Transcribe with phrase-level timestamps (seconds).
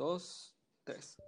[0.00, 1.18] dos, tres.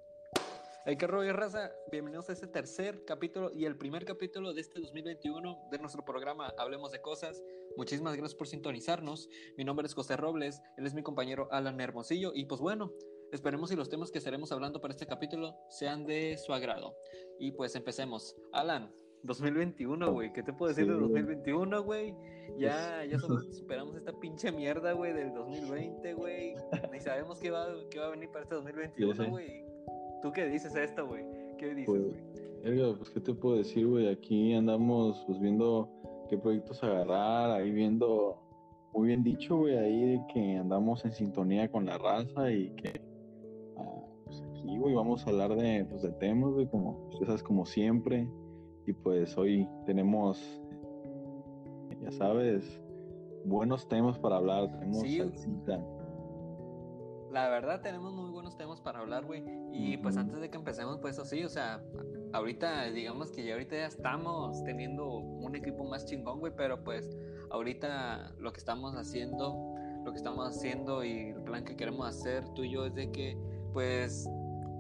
[0.86, 4.80] Hay que rollo raza, bienvenidos a este tercer capítulo y el primer capítulo de este
[4.80, 7.42] 2021 de nuestro programa Hablemos de Cosas.
[7.76, 9.29] Muchísimas gracias por sintonizarnos.
[9.58, 12.95] Mi nombre es José Robles, él es mi compañero Alan Hermosillo y pues bueno,
[13.30, 16.96] esperemos que los temas que estaremos hablando para este capítulo sean de su agrado.
[17.39, 18.34] Y pues empecemos.
[18.54, 18.91] Alan,
[19.25, 20.32] 2021, güey.
[20.32, 22.14] ¿Qué te puedo decir de 2021, güey?
[22.59, 26.55] Ya, ya solo superamos esta pinche mierda, güey, del 2020, güey.
[26.93, 29.64] Ni sabemos qué va, qué va a venir para este 2021, güey.
[30.23, 31.24] ¿Tú qué dices esto, güey?
[31.59, 32.42] ¿Qué dices, Pues, güey?
[32.64, 34.09] Erga, pues, ¿qué te puedo decir, güey?
[34.09, 35.89] Aquí andamos, pues, viendo
[36.28, 38.39] qué proyectos agarrar, ahí viendo,
[38.95, 43.00] muy bien dicho, güey, ahí de que andamos en sintonía con la raza y que,
[43.77, 47.27] ah, pues, aquí, güey, vamos a hablar de, pues, de temas, güey, como, pues, ya
[47.27, 48.28] sabes, como siempre.
[48.92, 50.38] Y, pues, hoy tenemos,
[52.02, 52.78] ya sabes,
[53.46, 55.16] buenos temas para hablar, tenemos Sí.
[55.16, 55.83] salsita.
[57.30, 59.42] La verdad tenemos muy buenos temas para hablar, güey.
[59.73, 61.83] Y pues antes de que empecemos, pues eso sí, o sea,
[62.34, 67.08] ahorita digamos que ya ahorita ya estamos teniendo un equipo más chingón, güey, pero pues
[67.50, 69.74] ahorita lo que estamos haciendo,
[70.05, 73.11] lo que estamos haciendo y el plan que queremos hacer tú y yo es de
[73.11, 73.39] que
[73.72, 74.28] pues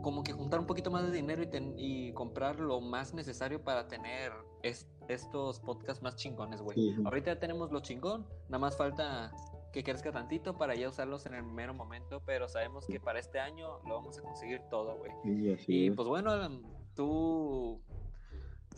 [0.02, 3.62] como que juntar un poquito más de dinero y, ten- y comprar lo más necesario
[3.62, 6.76] para tener es- estos podcasts más chingones, güey.
[6.76, 7.02] Sí, sí.
[7.04, 9.32] Ahorita ya tenemos lo chingón, nada más falta
[9.72, 13.40] que crezca tantito para ya usarlos en el mero momento, pero sabemos que para este
[13.40, 15.12] año lo vamos a conseguir todo, güey.
[15.24, 15.94] Y así Y es.
[15.96, 16.60] pues bueno, Alan,
[16.94, 17.80] tú,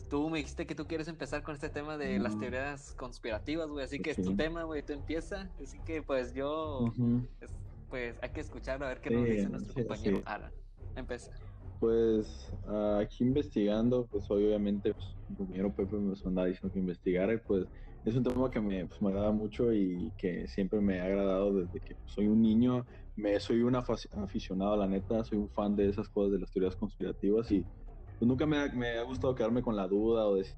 [0.09, 2.39] tú me dijiste que tú quieres empezar con este tema de las Mm.
[2.39, 4.35] teorías conspirativas, güey, así que es tu Sí.
[4.35, 6.93] tema, güey, tú empieza, así que pues yo,
[7.41, 7.51] es-
[7.89, 10.23] pues hay que escuchar a ver qué Sí, nos dice nuestro sí, compañero sí.
[10.25, 10.51] Alan.
[10.95, 11.31] Empieza.
[11.79, 12.51] Pues
[12.99, 17.65] aquí investigando, pues obviamente pues, mi compañero Pepe me andaba diciendo que investigara pues
[18.05, 21.53] es un tema que me, pues, me agrada mucho y que siempre me ha agradado
[21.53, 22.85] desde que soy un niño,
[23.15, 26.75] me soy un aficionado, la neta, soy un fan de esas cosas, de las teorías
[26.75, 30.55] conspirativas y pues, nunca me ha, me ha gustado quedarme con la duda o decir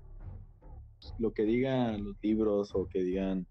[1.19, 3.47] lo que digan los libros o que digan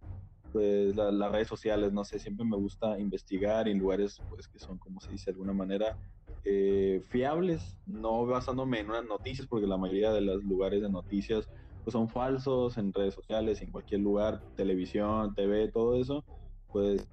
[0.53, 4.59] pues la- las redes sociales, no sé, siempre me gusta investigar en lugares pues que
[4.59, 5.97] son, como se dice de alguna manera,
[6.47, 11.49] eh, fiables, no basándome en unas noticias, porque la mayoría de los lugares de noticias
[11.85, 16.27] pues, son falsos en redes sociales, en cualquier lugar, televisión, TV, todo eso,
[16.73, 17.11] pues,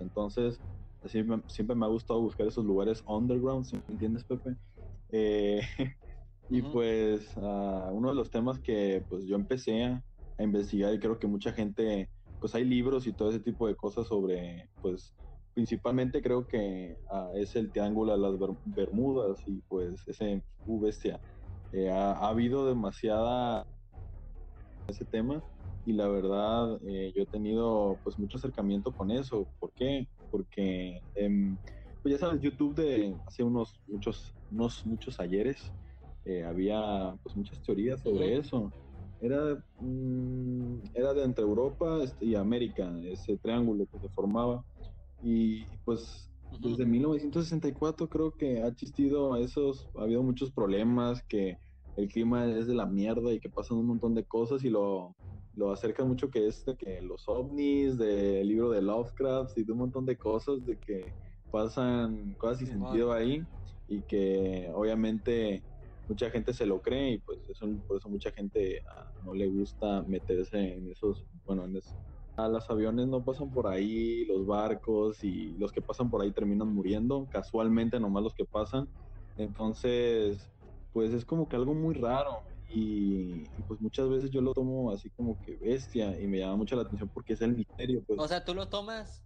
[0.00, 0.62] entonces
[1.26, 4.56] me- siempre me ha gustado buscar esos lugares underground, me entiendes, Pepe.
[5.10, 5.60] Eh,
[6.48, 10.04] y pues ah, uno de los temas que pues yo empecé a,
[10.38, 12.10] a investigar y creo que mucha gente,
[12.40, 15.14] pues hay libros y todo ese tipo de cosas sobre, pues
[15.54, 20.80] principalmente creo que ah, es el triángulo de las Ber- Bermudas y pues ese, uh,
[20.80, 21.20] bestia,
[21.72, 23.64] Eh, ha, ha habido demasiada
[24.88, 25.44] ese tema
[25.84, 29.48] y la verdad eh, yo he tenido pues mucho acercamiento con eso.
[29.58, 30.08] ¿Por qué?
[30.30, 31.58] Porque em,
[32.02, 35.72] pues ya sabes, YouTube de hace unos muchos, unos muchos ayeres
[36.24, 38.74] eh, había pues muchas teorías sobre eso.
[39.20, 44.64] Era, mm, era de entre Europa este, y América, ese triángulo que se formaba.
[45.20, 46.70] Y pues Ujú.
[46.70, 51.58] desde 1964 creo que ha existido esos, ha habido muchos problemas, que
[51.96, 55.16] el clima es de la mierda y que pasan un montón de cosas y lo,
[55.54, 59.72] lo acerca mucho que es de que los ovnis, del libro de Lovecraft y de
[59.72, 61.14] un montón de cosas, de que
[61.50, 63.42] pasan cosas sin sentido ahí
[63.88, 65.64] y que obviamente
[66.08, 69.46] mucha gente se lo cree y pues eso, por eso mucha gente ah, no le
[69.48, 71.96] gusta meterse en esos, bueno, en eso.
[72.36, 76.68] Los aviones no pasan por ahí, los barcos y los que pasan por ahí terminan
[76.68, 78.88] muriendo, casualmente nomás los que pasan.
[79.36, 80.48] Entonces,
[80.92, 82.38] pues es como que algo muy raro
[82.72, 86.76] y, pues muchas veces yo lo tomo así como que bestia y me llama mucho
[86.76, 88.02] la atención porque es el misterio.
[88.06, 88.18] Pues.
[88.18, 89.22] O sea, tú lo tomas.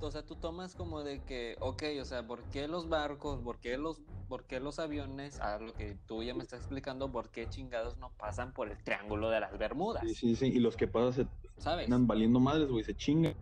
[0.00, 3.60] O sea, tú tomas como de que, ok, o sea, ¿por qué los barcos, por
[3.60, 7.30] qué los, por qué los aviones, a lo que tú ya me estás explicando, por
[7.30, 10.02] qué chingados no pasan por el triángulo de las Bermudas?
[10.06, 11.26] Sí, sí, sí, y los que pasan se
[11.58, 11.84] ¿Sabes?
[11.86, 13.34] terminan valiendo madres, güey, se chingan.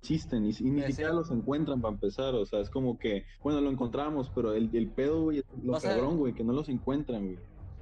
[0.00, 1.16] Existen y, y ni Eh, siquiera sí.
[1.16, 4.88] los encuentran para empezar, o sea, es como que, bueno, lo encontramos, pero el, el
[4.88, 7.38] pedo, güey, lo O sea- cabrón, güey, que no los encuentran, güey.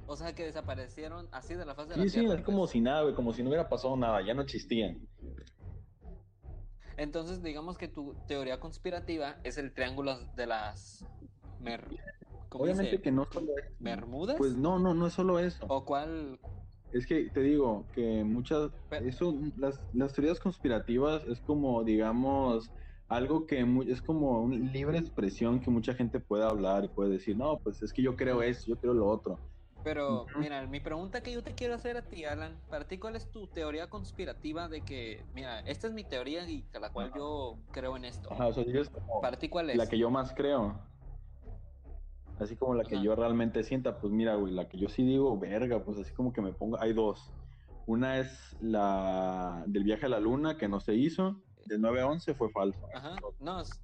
[0.07, 2.71] O sea, que desaparecieron así de la faz de la Sí, sí, es como pues.
[2.71, 5.05] si nada, güey, como si no hubiera pasado nada, ya no existían.
[6.97, 11.05] Entonces, digamos que tu teoría conspirativa es el triángulo de las...
[11.59, 11.87] Mer...
[12.49, 13.01] ¿Cómo Obviamente dice?
[13.03, 13.65] que no solo es.
[13.77, 14.37] ¿Bermudas?
[14.37, 15.65] Pues no, no, no es solo eso.
[15.67, 16.39] ¿O cuál?
[16.93, 22.71] Es que te digo que muchas, Pero- eso, las, las teorías conspirativas es como, digamos,
[23.09, 27.09] algo que mu- es como una libre expresión que mucha gente puede hablar y puede
[27.11, 29.37] decir, no, pues es que yo creo esto, yo creo lo otro.
[29.83, 33.15] Pero, mira, mi pregunta que yo te quiero hacer a ti, Alan, para ti, ¿cuál
[33.15, 37.11] es tu teoría conspirativa de que, mira, esta es mi teoría y a la cual
[37.15, 38.31] yo creo en esto?
[38.31, 39.77] Ajá, o sea, dices como para ti, ¿cuál es?
[39.77, 40.77] la que yo más creo.
[42.39, 45.37] Así como la que yo realmente sienta, pues mira, güey, la que yo sí digo,
[45.39, 47.31] verga, pues así como que me pongo, hay dos.
[47.87, 52.49] Una es la del viaje a la luna que no se hizo, del 9-11 fue
[52.51, 52.79] falso.
[52.93, 53.79] Ajá, no, es-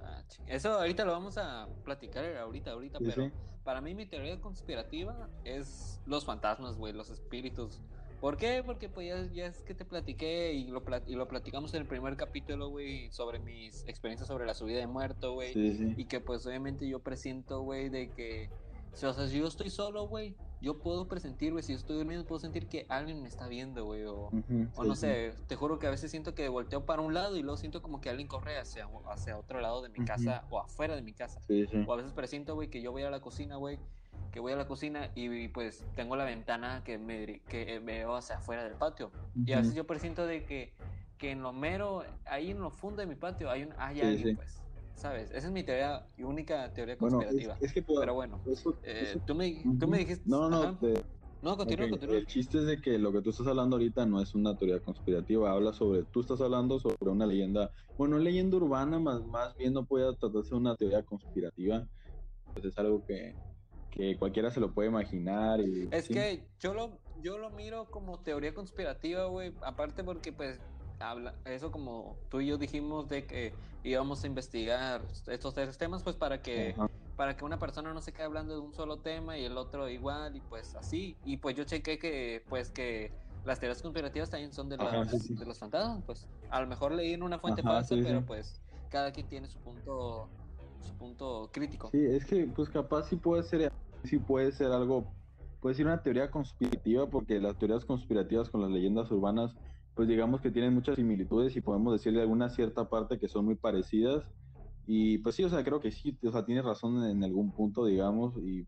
[0.00, 3.32] ah, eso ahorita lo vamos a platicar ahorita, ahorita, Sí, pero sí.
[3.68, 7.82] Para mí mi teoría conspirativa es los fantasmas, güey, los espíritus.
[8.18, 8.62] ¿Por qué?
[8.64, 11.82] Porque pues ya, ya es que te platiqué y lo, plat- y lo platicamos en
[11.82, 15.52] el primer capítulo, güey, sobre mis experiencias sobre la subida de muerto, güey.
[15.52, 15.92] Sí, sí.
[15.98, 18.48] Y que pues obviamente yo presiento, güey, de que,
[18.94, 22.26] o sea, si yo estoy solo, güey, yo puedo presentir, güey, si yo estoy durmiendo,
[22.26, 24.28] puedo sentir que alguien me está viendo, güey, o...
[24.28, 25.00] Ujú, O sí, no sí.
[25.02, 27.82] sé, te juro que a veces siento que volteo para un lado y luego siento
[27.82, 31.12] como que alguien corre hacia, hacia otro lado de mi casa o afuera de mi
[31.12, 31.40] casa.
[31.46, 31.66] Sí.
[31.86, 33.78] O a veces presiento, güey, que yo voy a la cocina, güey,
[34.32, 37.78] que voy a la cocina y, y, pues tengo la ventana que me que eh,
[37.78, 39.10] veo hacia afuera del patio.
[39.44, 40.74] Y a veces yo presiento de que,
[41.18, 44.36] que en lo mero, ahí en lo fondo de mi patio hay, un, hay alguien,
[44.36, 44.62] pues,
[44.98, 45.30] ¿sabes?
[45.30, 47.56] Esa es mi teoría única teoría Bueno, es, conspirativa.
[47.60, 50.24] es que pues, Pero bueno, eso- eh, eso- tú, me, tú me dijiste...
[50.26, 50.78] No, no, ajá.
[50.80, 51.04] te-
[51.40, 52.16] no, continúa, ok, continúa.
[52.16, 54.80] El chiste es de que lo que tú estás hablando ahorita no es una teoría
[54.80, 59.72] conspirativa, habla sobre, tú estás hablando sobre una leyenda, bueno, leyenda urbana, más, más bien
[59.72, 61.86] no puede tratarse de una teoría conspirativa,
[62.54, 63.36] pues es algo que,
[63.92, 65.88] que cualquiera se lo puede imaginar y...
[65.92, 66.14] Es sí.
[66.14, 69.54] que yo lo, yo lo miro como teoría conspirativa, güey.
[69.62, 70.60] Aparte porque, pues,
[71.00, 73.54] habla, eso como tú y yo dijimos de que
[73.84, 76.74] íbamos a investigar estos tres temas, pues, para que,
[77.16, 79.88] para que una persona no se quede hablando de un solo tema y el otro
[79.88, 81.16] igual, y pues así.
[81.24, 83.12] Y pues yo chequé que, pues, que
[83.44, 85.34] las teorías conspirativas también son de, Ajá, las- sí, sí.
[85.34, 86.26] de los fantasmas, pues.
[86.50, 88.60] A lo mejor leí en una fuente Ajá, falsa, sí, pero pues
[88.90, 90.28] cada quien tiene su punto,
[90.80, 91.90] su punto crítico.
[91.92, 93.68] Sí, es que pues capaz sí puede ser,
[94.04, 95.04] sí puede ser algo,
[95.60, 99.54] puede ser una teoría conspirativa, porque las teorías conspirativas con las leyendas urbanas,
[99.98, 103.56] pues digamos que tienen muchas similitudes y podemos decirle alguna cierta parte que son muy
[103.56, 104.22] parecidas.
[104.86, 107.84] Y pues sí, o sea, creo que sí, o sea, tienes razón en algún punto,
[107.84, 108.64] digamos, y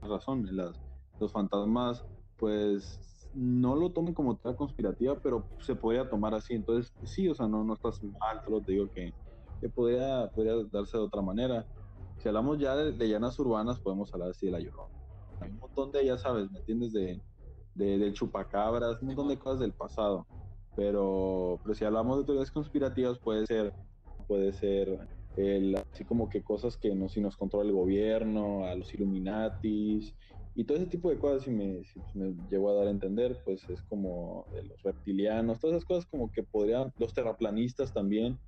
[0.00, 0.80] razón, las,
[1.20, 2.06] los fantasmas,
[2.38, 6.54] pues no lo tomen como teoría conspirativa, pero se podría tomar así.
[6.54, 9.12] Entonces, sí, o sea, no, no estás mal, solo te digo que,
[9.60, 11.66] que podría, podría darse de otra manera.
[12.16, 14.94] Si hablamos ya de leyendas urbanas, podemos hablar así de la llorona.
[15.38, 16.94] Hay un montón de, ya sabes, ¿me entiendes?
[16.94, 17.20] De,
[17.74, 20.26] de, de chupacabras, un montón de cosas del pasado.
[20.76, 23.72] Pero, pero si hablamos de teorías conspirativas, puede ser,
[24.26, 24.98] puede ser
[25.36, 30.14] el, así como que cosas que no, si nos controla el gobierno, a los Illuminatis
[30.54, 33.40] y todo ese tipo de cosas, si me, si me llegó a dar a entender,
[33.44, 38.38] pues es como de los reptilianos, todas esas cosas como que podrían, los terraplanistas también,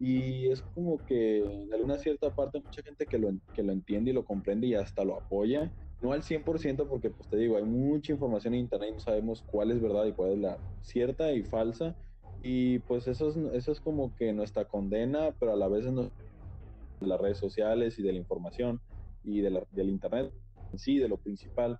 [0.00, 4.10] y es como que de alguna cierta parte mucha gente que lo, que lo entiende
[4.10, 7.64] y lo comprende y hasta lo apoya, no al 100% porque pues te digo, hay
[7.64, 11.32] mucha información en internet y no sabemos cuál es verdad y cuál es la cierta
[11.32, 11.96] y falsa,
[12.42, 16.10] y pues eso es, eso es como que nuestra condena, pero a la vez de
[17.00, 18.80] las redes sociales y de la información
[19.22, 20.32] y de del internet
[20.72, 21.78] en sí, de lo principal.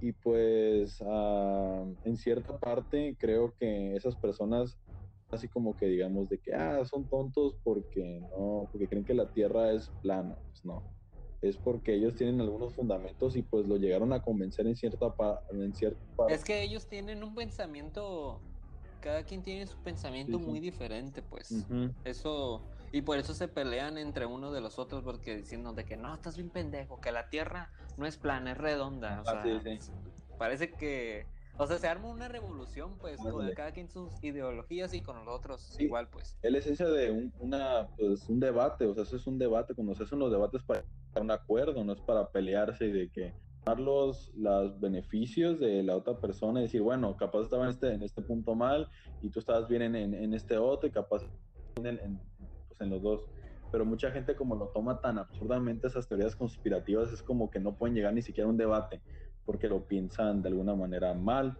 [0.00, 4.78] Y pues ah, en cierta parte creo que esas personas
[5.30, 9.32] así como que digamos de que ah, son tontos porque no, porque creen que la
[9.32, 10.82] Tierra es plana, pues no.
[11.42, 15.14] Es porque ellos tienen algunos fundamentos y pues lo llegaron a convencer en cierta
[15.50, 16.00] en cierta.
[16.28, 18.40] Es que ellos tienen un pensamiento,
[19.00, 20.50] cada quien tiene su pensamiento Sí, sí.
[20.50, 21.66] muy diferente, pues.
[22.04, 25.96] Eso, y por eso se pelean entre uno de los otros, porque diciendo de que
[25.96, 29.20] no, estás bien pendejo, que la Tierra no es plana, es redonda.
[29.20, 29.92] O Ah, sea, sí, sí.
[30.38, 31.26] parece que,
[31.58, 35.28] o sea, se arma una revolución, pues, con cada quien sus ideologías y con los
[35.38, 35.84] otros Sí.
[35.84, 36.38] igual, pues.
[36.42, 39.74] es la esencia de un, una, pues, un debate, o sea, eso es un debate,
[39.74, 40.84] cuando se hacen los debates para
[41.20, 45.96] un acuerdo, no es para pelearse y de que dar los, los beneficios de la
[45.96, 48.88] otra persona y decir, bueno, capaz estaba en este, en este punto mal
[49.22, 51.22] y tú estabas bien en, en, este otro y capaz
[51.76, 52.20] en, en,
[52.68, 53.26] pues, en los dos.
[53.72, 57.74] Pero mucha gente como lo toma tan absurdamente esas teorías conspirativas es como que no
[57.74, 59.00] pueden llegar ni siquiera a un debate
[59.44, 61.56] porque lo piensan de alguna manera mal.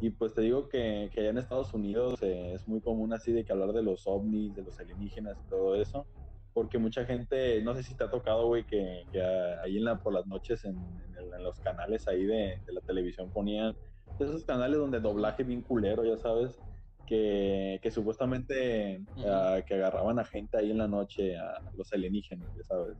[0.00, 3.32] Y pues te digo que, que allá en Estados Unidos eh, es muy común así
[3.32, 6.06] de que hablar de los ovnis, de los alienígenas todo eso,
[6.52, 9.22] porque mucha gente, no sé si te ha tocado, güey, que, que
[9.64, 10.76] ahí en la, por las noches en,
[11.06, 13.76] en el- en los canales ahí de, de la televisión ponían
[14.18, 16.58] esos canales donde doblaje bien culero, ya sabes,
[17.06, 22.48] que, que supuestamente ah, que agarraban a gente ahí en la noche, a los alienígenas,
[22.56, 22.96] ya sabes,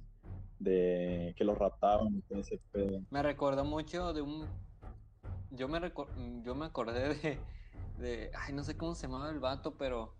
[0.58, 3.00] de que los raptaban y todo ese pedo.
[3.10, 4.46] Me recordó mucho de un,
[5.50, 6.08] yo me recor-
[6.44, 7.38] yo me acordé de,
[7.98, 10.14] de, ay, no sé cómo se llamaba el vato, pero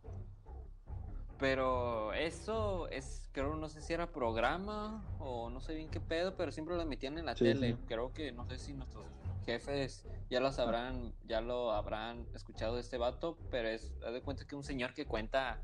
[1.40, 6.36] Pero eso es, creo, no sé si era programa o no sé bien qué pedo,
[6.36, 7.76] pero siempre lo emitían en la tele.
[7.86, 9.06] Creo que no sé si nuestros
[9.46, 14.20] jefes ya lo sabrán, ya lo habrán escuchado de este vato, pero es, haz de
[14.20, 15.62] cuenta que un señor que cuenta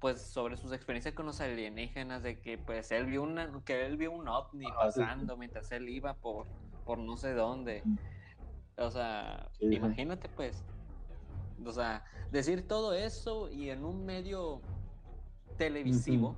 [0.00, 3.96] pues sobre sus experiencias con los alienígenas, de que pues él vio una, que él
[3.96, 6.46] vio un ovni ah, pasando mientras él iba por,
[6.84, 7.82] por no sé dónde.
[8.76, 10.62] O sea, imagínate pues.
[11.64, 14.60] O sea, decir todo eso y en un medio
[15.56, 16.34] televisivo,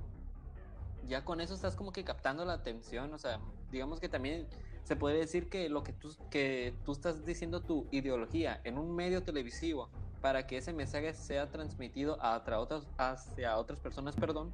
[1.07, 3.13] ya con eso estás como que captando la atención.
[3.13, 3.39] O sea,
[3.71, 4.47] digamos que también
[4.83, 8.95] se puede decir que lo que tú, que tú estás diciendo tu ideología en un
[8.95, 9.89] medio televisivo
[10.21, 14.51] para que ese mensaje sea transmitido a otras, hacia otras personas, perdón,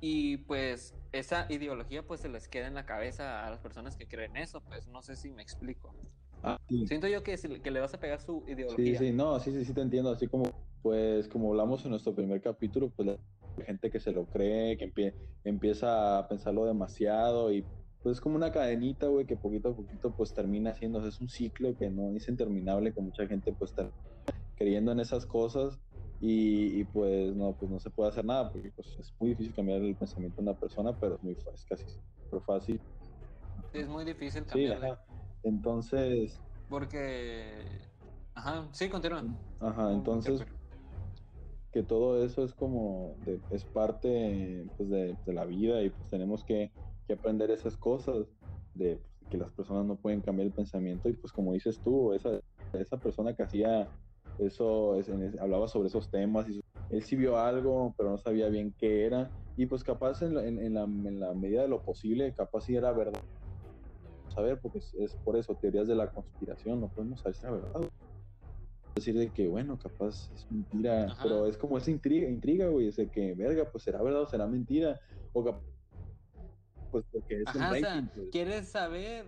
[0.00, 4.06] y pues esa ideología pues se les queda en la cabeza a las personas que
[4.06, 5.94] creen eso, pues no sé si me explico.
[6.42, 8.98] Ah, Siento yo que, que le vas a pegar su ideología.
[8.98, 10.50] Sí, sí, no, sí, sí, sí te entiendo, así como
[10.82, 13.16] pues como hablamos en nuestro primer capítulo, pues
[13.64, 17.64] gente que se lo cree, que empieza a pensarlo demasiado y
[18.02, 21.28] pues es como una cadenita, güey, que poquito a poquito pues termina haciéndose, es un
[21.28, 23.90] ciclo que no es interminable, que mucha gente pues está
[24.56, 25.78] creyendo en esas cosas
[26.24, 29.82] y, pues no, pues no se puede hacer nada porque pues es muy difícil cambiar
[29.82, 31.84] el pensamiento de una persona, pero es muy fácil, casi
[32.24, 32.80] súper fácil.
[33.72, 34.94] es muy difícil cambiarlo.
[34.94, 36.40] Sí, Entonces...
[36.68, 37.54] Porque...
[38.34, 39.24] Ajá, sí, continúa.
[39.60, 40.44] Ajá, entonces...
[41.72, 43.16] Que todo eso es como,
[43.50, 46.70] es parte pues, de, de, la vida y pues tenemos que,
[47.06, 48.26] que aprender esas cosas,
[48.74, 52.12] de pues, que las personas no pueden cambiar el pensamiento y pues como dices tú,
[52.12, 52.40] esa,
[52.74, 53.88] esa persona que hacía
[54.38, 55.08] eso es,
[55.40, 59.30] hablaba sobre esos temas y él sí vio algo, pero no sabía bien qué era.
[59.56, 62.76] Y pues capaz en la, en, la, en la medida de lo posible, capaz sí
[62.76, 63.22] era verdad.
[64.28, 67.90] Saber, porque es, por eso, teorías de la conspiración, no podemos saber si era verdad.
[68.94, 72.96] Decir de que, bueno, capaz es mentira, pero es como esa intriga, intriga, güey, es
[72.96, 75.00] de que, verga, pues será verdad o será mentira.
[75.32, 75.62] O capaz,
[76.90, 78.28] pues porque es un rating, pues.
[78.30, 79.24] Quieres saber,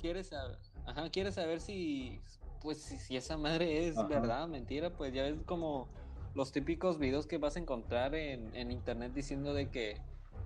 [0.00, 2.20] quieres saber, ajá, quieres saber si
[2.66, 5.88] pues si, esa madre es verdad, mentira, pues ya ves como
[6.34, 10.00] los típicos videos que vas a encontrar en, en, internet diciendo de que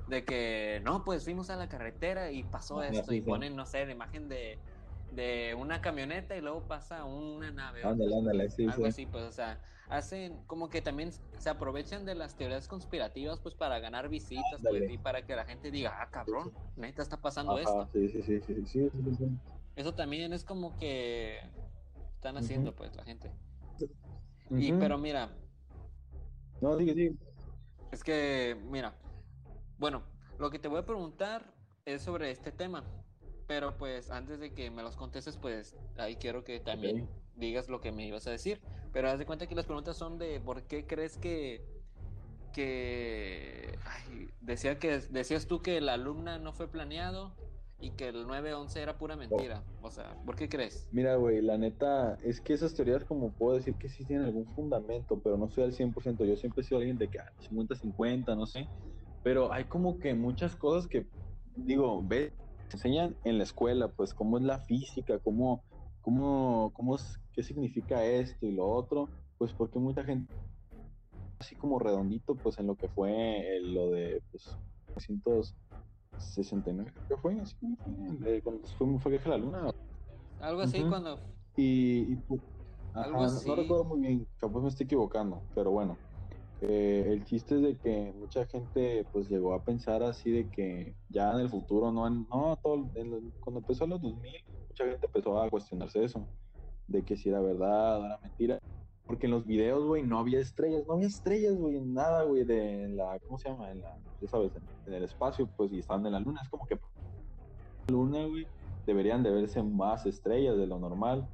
[0.08, 3.86] de que no, pues fuimos a la carretera y pasó esto y ponen, no sé,
[3.86, 4.58] la imagen de,
[5.12, 7.83] de una camioneta y luego pasa una nave.
[7.85, 12.37] Ándale, ándale, algo así, pues, o sea, hacen como que también se aprovechan de las
[12.37, 16.52] teorías conspirativas, pues, para ganar visitas, pues, y para que la gente diga, ah, cabrón,
[16.76, 17.88] neta está pasando esto.
[17.93, 18.90] Sí, sí, sí, sí, sí,
[19.76, 21.40] Eso también es como que
[22.14, 23.31] están haciendo, pues, la gente.
[24.50, 25.31] Y, pero mira.
[26.61, 27.14] No, sigue, sigue.
[27.90, 28.95] Es que, mira,
[29.79, 30.02] bueno,
[30.38, 31.52] lo que te voy a preguntar
[31.85, 32.85] es sobre este tema.
[33.50, 37.80] Pero pues antes de que me los contestes, pues ahí quiero que también digas lo
[37.80, 38.61] que me ibas a decir.
[38.92, 41.61] Pero haz de cuenta que las preguntas son de por qué crees que
[42.52, 47.35] que ay, decía que decías tú que la alumna no fue planeado
[47.80, 49.64] y que el 9-11 era pura mentira.
[49.83, 50.87] O sea, ¿por qué crees?
[50.92, 54.47] Mira, güey, la neta, es que esas teorías, como puedo decir que sí tienen algún
[54.54, 56.25] fundamento, pero no soy al 100%.
[56.25, 57.19] Yo siempre he sido alguien de que
[57.50, 58.69] 50-50, ah, no sé.
[59.25, 61.04] Pero hay como que muchas cosas que,
[61.57, 62.33] digo, ves,
[62.76, 65.62] enseñan en la escuela, pues, cómo es la física, cómo,
[66.02, 69.08] cómo, cómo es, qué significa esto y lo otro.
[69.38, 70.32] Pues, porque mucha gente,
[71.38, 74.56] así como redondito, pues, en lo que fue lo de, pues,
[76.18, 77.56] 69, creo que fue, así
[78.20, 79.70] fue, cuando fue, fue viaje a la luna.
[80.40, 81.18] Algo así cuando...
[81.56, 82.40] Y, pues,
[82.94, 85.96] no recuerdo muy bien, capaz me estoy equivocando, pero bueno.
[86.62, 90.95] Eh, el chiste es de que mucha gente pues llegó a pensar así de que
[91.09, 92.87] ya en el futuro, no, no todo,
[93.40, 94.33] cuando empezó los 2000,
[94.69, 96.26] mucha gente empezó a cuestionarse eso,
[96.87, 98.61] de que si era verdad o era mentira.
[99.07, 102.88] Porque en los videos, güey, no había estrellas, no había estrellas, güey, nada, güey, de
[102.90, 103.71] la, ¿cómo se llama?
[103.71, 104.52] En la, ya sabes,
[104.87, 106.40] en, el espacio, pues, y estaban en la luna.
[106.43, 106.81] Es como que la
[107.88, 108.47] luna, güey,
[108.87, 111.26] deberían de verse más estrellas de lo normal.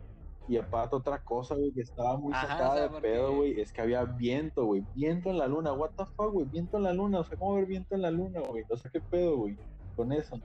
[0.49, 4.05] Y aparte otra cosa, güey, que estaba muy sacada de pedo, güey, es que había
[4.05, 7.25] viento, güey, viento en la luna, what the fuck, güey, viento en la luna, o
[7.25, 8.65] sea, ¿cómo ver viento en la luna, güey?
[8.69, 9.57] O sea, ¿qué pedo, güey,
[9.97, 10.41] con eso?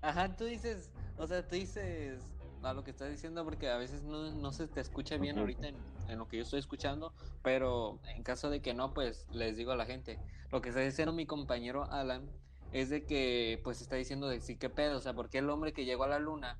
[0.00, 2.20] Ajá, tú dices, o sea, tú dices
[2.62, 5.68] a lo que estás diciendo porque a veces no, no se te escucha bien ahorita
[5.68, 5.76] en,
[6.08, 9.72] en, lo que yo estoy escuchando, pero en caso de que no, pues les digo
[9.72, 10.18] a la gente,
[10.50, 12.30] lo que está diciendo mi compañero Alan
[12.72, 15.72] es de que pues está diciendo de sí qué pedo, o sea, porque el hombre
[15.72, 16.58] que llegó a la luna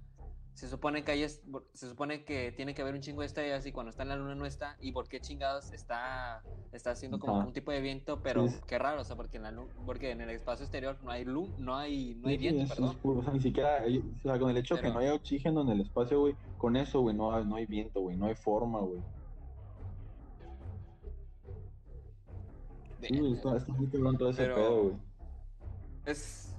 [0.54, 3.72] se supone que hay se supone que tiene que haber un chingo de estrellas y
[3.72, 6.42] cuando está en la luna no está y por qué chingados está
[6.72, 9.54] está haciendo como un tipo de viento pero qué raro o sea porque en la
[9.86, 12.96] porque en el espacio exterior no hay luz no hay no hay viento perdón.
[13.02, 13.82] o sea, ni siquiera
[14.18, 16.76] o sea, con el hecho de que no hay oxígeno en el espacio güey con
[16.76, 19.00] eso güey no, no hay viento güey no hay forma güey.
[23.00, 24.96] Sí, está, está muy cabrón todo ese Pero- pedo, güey.
[26.06, 26.51] Es.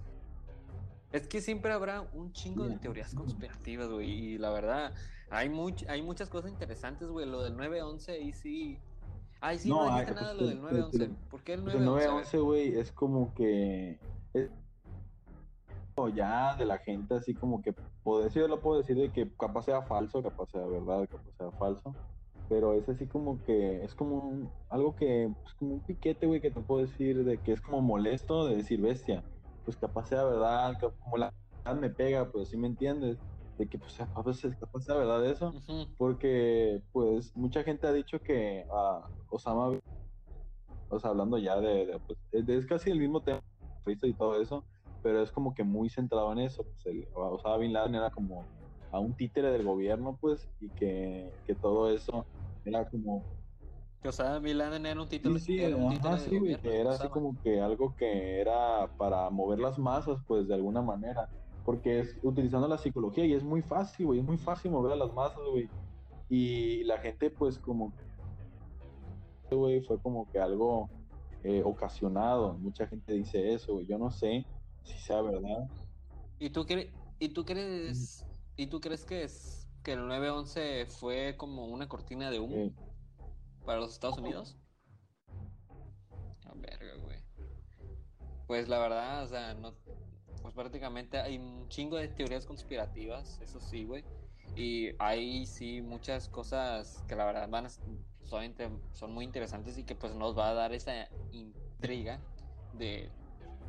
[1.13, 4.09] Es que siempre habrá un chingo de teorías conspirativas, güey.
[4.09, 4.93] Y la verdad,
[5.29, 7.27] hay, much, hay muchas cosas interesantes, güey.
[7.27, 8.79] Lo del 9-11 ahí sí.
[9.39, 11.15] Ay, sí, no, No, dijiste ay, nada de pues, lo del te- 9-11.
[11.29, 11.85] ¿Por qué el Pues el 9-11?
[11.85, 13.99] 911, güey, es como que.
[14.33, 14.49] Es
[16.15, 17.73] ya de la gente, así como que.
[18.03, 21.31] Puedo decir, yo lo puedo decir de que capaz sea falso, capaz sea verdad, capaz
[21.37, 21.93] sea falso.
[22.49, 23.83] Pero es así como que.
[23.83, 25.29] Es como un- algo que.
[25.43, 28.55] Pues como un piquete, güey, que te puedo decir de que es como molesto de
[28.55, 29.23] decir bestia.
[29.65, 33.17] Pues capaz sea verdad, como la verdad me pega, pues sí me entiendes.
[33.57, 35.53] De que, pues, a veces capaz sea verdad eso.
[35.97, 39.79] Porque, pues, mucha gente ha dicho que ah, Osama,
[40.89, 43.41] o sea, hablando ya de, de, pues, es, casi el mismo tema,
[43.85, 44.63] y todo eso,
[45.03, 46.63] pero es como que muy centrado en eso.
[46.63, 48.43] Pues, el, Osama Bin Laden era como
[48.91, 52.25] a un títere del gobierno, pues, y que, que todo eso
[52.65, 53.23] era como
[54.03, 56.69] Que, o sea, Bin Laden era un título, Sí, sí, era un ajá, sí, gobierno,
[56.69, 60.81] que era así como que algo que era para mover las masas, pues de alguna
[60.81, 61.29] manera,
[61.63, 64.95] porque es utilizando la psicología y es muy fácil, güey, es muy fácil mover a
[64.97, 65.69] las masas, güey,
[66.29, 67.93] y la gente, pues como
[69.49, 70.89] güey, fue como que algo
[71.43, 74.45] eh, ocasionado, mucha gente dice eso, güey, yo no sé
[74.83, 75.67] si sea verdad,
[76.39, 78.25] ¿Y tú, cre- y tú crees
[78.57, 82.71] y tú crees que es que el 9-11 fue como una cortina de humo eh,
[83.65, 84.57] para los Estados Unidos?
[86.45, 87.23] A verga, güey.
[88.47, 89.73] Pues la verdad, o sea, no
[90.43, 94.03] pues prácticamente hay un chingo de teorías conspirativas, eso sí, güey.
[94.57, 98.53] Y hay sí muchas cosas que la verdad van a, son,
[98.91, 102.19] son muy interesantes y que pues nos va a dar esa intriga
[102.73, 103.09] de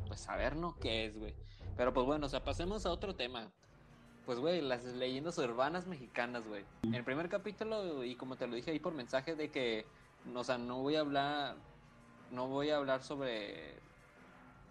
[0.05, 0.77] pues saber, ¿no?
[0.79, 1.33] ¿Qué es, güey?
[1.77, 3.53] Pero pues bueno, o sea, pasemos a otro tema.
[4.25, 6.63] Pues, güey, las leyendas urbanas mexicanas, güey.
[6.83, 9.85] En el primer capítulo, y como te lo dije ahí por mensaje, de que,
[10.33, 11.55] o sea, no voy a hablar,
[12.31, 13.75] no voy a hablar sobre,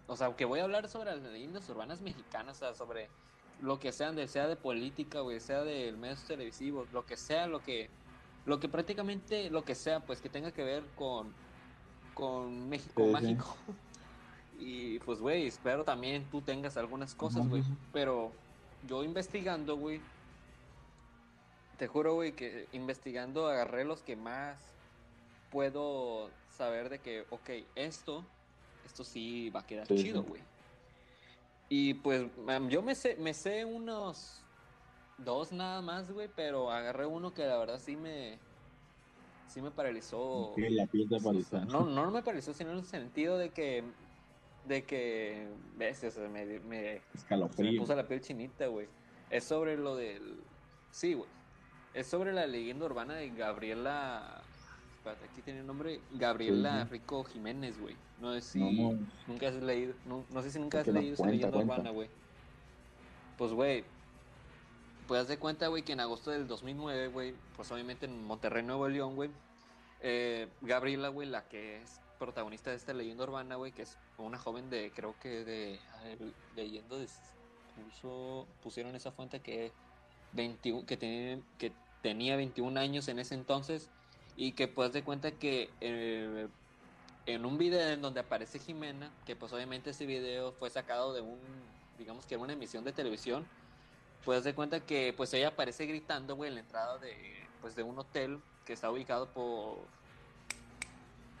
[0.07, 3.07] o sea, que voy a hablar sobre las leyendas urbanas mexicanas, o sea, sobre
[3.61, 7.47] lo que sean, de, sea de política, güey, sea de medios televisivos, lo que sea,
[7.47, 7.89] lo que,
[8.45, 11.33] lo que prácticamente, lo que sea, pues que tenga que ver con,
[12.13, 13.11] con México Sí, sí.
[13.13, 13.55] mágico.
[14.57, 17.61] Y pues, güey, espero también tú tengas algunas cosas, güey.
[17.91, 18.31] Pero
[18.87, 19.99] yo investigando, güey,
[21.77, 24.57] te juro, güey, que investigando agarré los que más
[25.49, 28.23] puedo saber de que, ok, esto,
[28.85, 30.29] esto sí va a quedar Sí, chido, sí.
[30.29, 30.41] güey.
[31.69, 32.23] Y pues
[32.69, 34.43] yo me sé, me sé unos
[35.17, 38.37] dos nada más, güey, pero agarré uno que la verdad sí me,
[39.47, 40.53] sí me paralizó.
[40.55, 41.65] sí, la piel paliza.
[41.65, 43.83] no, no me pareció, sino en el sentido de que,
[44.67, 45.47] de que,
[45.77, 47.01] ves, o sea, me, me,
[47.57, 48.87] me puso la piel chinita, güey.
[49.29, 50.39] Es sobre lo del,
[50.91, 51.29] sí, güey.
[51.93, 54.41] Es sobre la leyenda urbana de Gabriela,
[54.97, 56.91] espérate, aquí tiene el nombre, Gabriela Sí, sí.
[56.91, 57.95] Rico Jiménez, güey.
[58.19, 58.97] No sé si No,
[59.27, 61.73] nunca has leído, no, no sé si nunca has leído esa leyenda cuenta.
[61.73, 62.09] urbana, güey.
[63.37, 63.83] Pues, güey,
[65.07, 68.63] pues haz de cuenta, güey, que en agosto del 2009, güey, pues obviamente en Monterrey,
[68.63, 69.29] Nuevo León, güey,
[70.01, 74.37] eh, Gabriela, güey, la que es protagonista de esta leyenda urbana, güey, que es una
[74.37, 76.17] joven de, creo que de, ver,
[76.55, 76.97] leyendo,
[77.75, 79.71] puso, pusieron esa fuente que,
[80.33, 83.89] 21, que, tenía, que tenía 21 años en ese entonces
[84.37, 86.47] y que pues de cuenta que eh,
[87.25, 91.21] en un video en donde aparece Jimena, que pues obviamente ese video fue sacado de
[91.21, 91.39] un,
[91.97, 93.45] digamos que era una emisión de televisión,
[94.23, 97.15] pues de cuenta que pues ella aparece gritando, güey, en la entrada de,
[97.61, 99.77] pues de un hotel que está ubicado por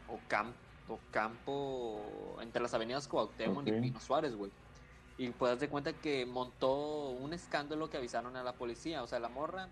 [0.07, 3.67] Ocampo, Ocampo entre las avenidas Cuauhtémoc Ok.
[3.67, 4.51] y Pino Suárez, güey.
[5.17, 9.19] Y pues de cuenta que montó un escándalo que avisaron a la policía, o sea,
[9.19, 9.69] la morra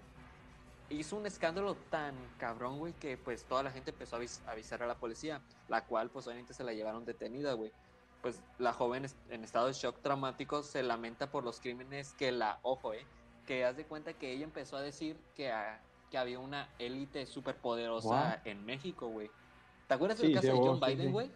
[0.90, 4.84] hizo un escándalo tan cabrón, güey, que pues toda la gente empezó a avis- avisar
[4.84, 7.72] a la policía, la cual pues obviamente se la llevaron detenida, güey.
[8.22, 12.60] Pues la joven en estado de shock traumático se lamenta por los crímenes que la,
[12.64, 13.06] ojo, eh,
[13.46, 17.26] que haz de cuenta que ella empezó a decir que, ah, que había una élite
[17.26, 19.30] súper poderosa en México, güey.
[19.94, 21.12] ¿Te acuerdas del Sí, caso sí, de oh, John sí, Biden, sí.
[21.12, 21.32] güey?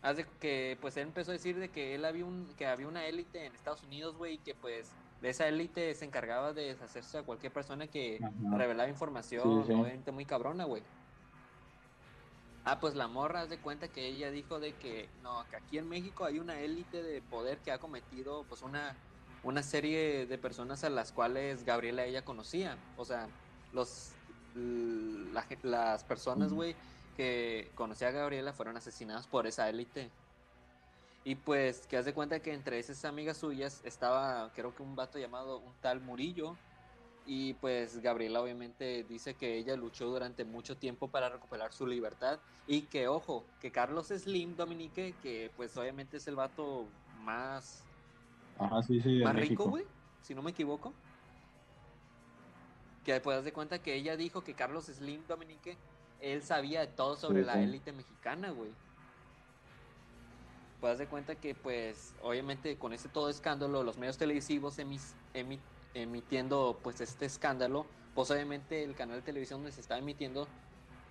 [0.00, 3.06] Hace que pues él empezó a decir de que él había un que había una
[3.06, 7.18] élite en Estados Unidos, güey, y que pues de esa élite se encargaba de deshacerse
[7.18, 8.58] a cualquier persona que Ajá.
[8.58, 9.72] revelaba información, Sí, sí.
[9.72, 10.88] obviamente muy cabrona, güey.
[12.64, 15.78] Ah, pues la morra haz de cuenta que ella dijo de que no, que aquí
[15.78, 19.02] en México hay una élite de poder que ha cometido pues una
[19.40, 23.32] una serie de personas a las cuales Gabriela ella conocía, o sea,
[23.70, 24.17] los
[24.54, 26.74] la las personas, güey,
[27.16, 30.10] que conocía a Gabriela fueron asesinadas por esa élite.
[31.24, 34.96] Y pues, que haz de cuenta que entre esas amigas suyas estaba, creo que un
[34.96, 36.56] vato llamado un tal Murillo.
[37.26, 42.38] Y pues Gabriela obviamente dice que ella luchó durante mucho tiempo para recuperar su libertad
[42.66, 46.86] y que, ojo, que Carlos Slim Dominique, que pues obviamente es el vato
[47.20, 47.84] más,
[48.58, 49.84] Ajá, sí, sí, de más rico, güey,
[50.22, 50.94] si no me equivoco.
[53.08, 55.78] Que pues de cuenta que ella dijo que Carlos Slim Dominique,
[56.20, 57.60] él sabía de todo sobre Sí, la sí.
[57.60, 58.70] élite mexicana, güey.
[60.78, 65.58] Pues de cuenta que pues obviamente con este todo escándalo, los medios televisivos emis- emi-
[65.94, 70.46] emitiendo pues este escándalo, pues obviamente el canal de televisión donde se está emitiendo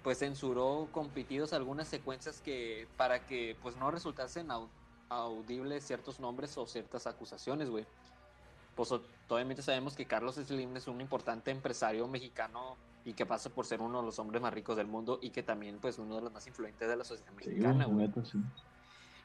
[0.03, 4.69] pues censuró con pitidos algunas secuencias que para que pues no resultasen au-
[5.09, 7.87] audibles ciertos nombres o ciertas acusaciones, güey.
[8.77, 8.93] Pues
[9.27, 13.81] obviamente sabemos que Carlos Slim es un importante empresario mexicano y que pasa por ser
[13.81, 16.31] uno de los hombres más ricos del mundo y que también pues uno de los
[16.31, 18.37] más influyentes de la sociedad Sí, mexicana, güey, sí.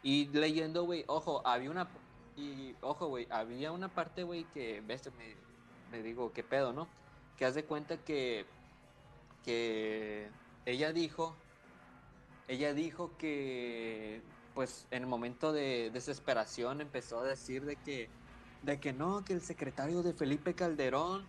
[0.03, 1.89] Y leyendo, güey, ojo, había una.
[2.37, 4.81] Y ojo, güey, había una parte, güey, que.
[4.81, 5.37] Ves, me,
[5.91, 6.89] me digo, ¿qué pedo, no?
[7.37, 8.47] Que haz de cuenta que.
[9.45, 10.31] Que.
[10.65, 11.37] Ella dijo.
[12.49, 14.23] Ella dijo que.
[14.55, 18.09] Pues en el momento de desesperación empezó a decir de que.
[18.63, 21.25] De que no, que el secretario de Felipe Calderón.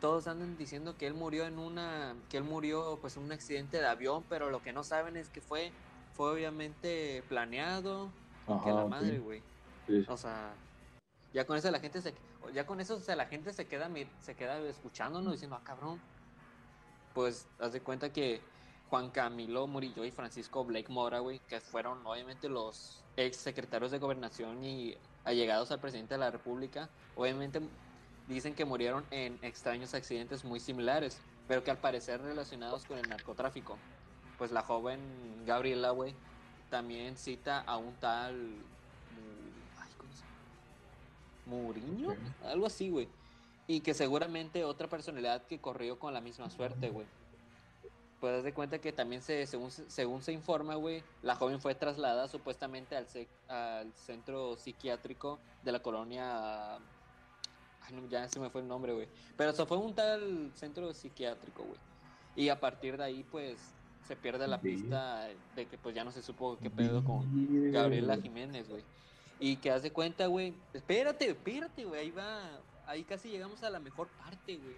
[0.00, 2.14] Todos andan diciendo que él murió en una.
[2.28, 5.28] Que él murió, pues, en un accidente de avión, pero lo que no saben es
[5.28, 5.72] que fue
[6.18, 8.10] fue obviamente planeado,
[8.48, 9.40] Ajá, que la madre, güey.
[9.86, 10.06] Sí, sí.
[10.08, 10.52] O sea,
[11.32, 12.12] ya con eso la gente se
[12.52, 13.88] ya con eso o sea, la gente se queda
[14.20, 16.00] se queda escuchándonos diciendo, "Ah, cabrón."
[17.14, 18.40] Pues haz de cuenta que
[18.90, 23.98] Juan Camilo Murillo y Francisco Blake Mora, güey, que fueron obviamente los ex secretarios de
[23.98, 24.96] gobernación y
[25.28, 27.60] allegados al presidente de la República, obviamente
[28.28, 33.08] dicen que murieron en extraños accidentes muy similares, pero que al parecer relacionados con el
[33.08, 33.76] narcotráfico.
[34.38, 35.00] Pues la joven
[35.46, 36.14] Gabriela, güey,
[36.70, 38.36] también cita a un tal.
[38.38, 41.62] Mu- ay, ¿cómo se llama?
[41.62, 42.16] ¿Muriño?
[42.44, 43.08] Algo así, güey.
[43.66, 47.06] Y que seguramente otra personalidad que corrió con la misma suerte, güey.
[48.20, 51.60] Pues haz de cuenta que también se, según, se- según se informa, güey, la joven
[51.60, 56.76] fue trasladada supuestamente al, ce- al centro psiquiátrico de la colonia.
[56.76, 59.08] Ay, no, ya se me fue el nombre, güey.
[59.36, 61.78] Pero eso fue un tal centro psiquiátrico, güey.
[62.34, 63.56] Y a partir de ahí, pues,
[64.06, 64.68] se pierde la Sí.
[64.68, 67.70] pista de que pues ya no se supo qué pedo con.
[67.72, 68.82] Gabriela Jiménez, güey.
[69.38, 70.54] Y que haz de cuenta, güey.
[70.72, 72.00] Espérate, espérate, güey.
[72.00, 72.40] Ahí va.
[72.86, 74.76] Ahí casi llegamos a la mejor parte, güey.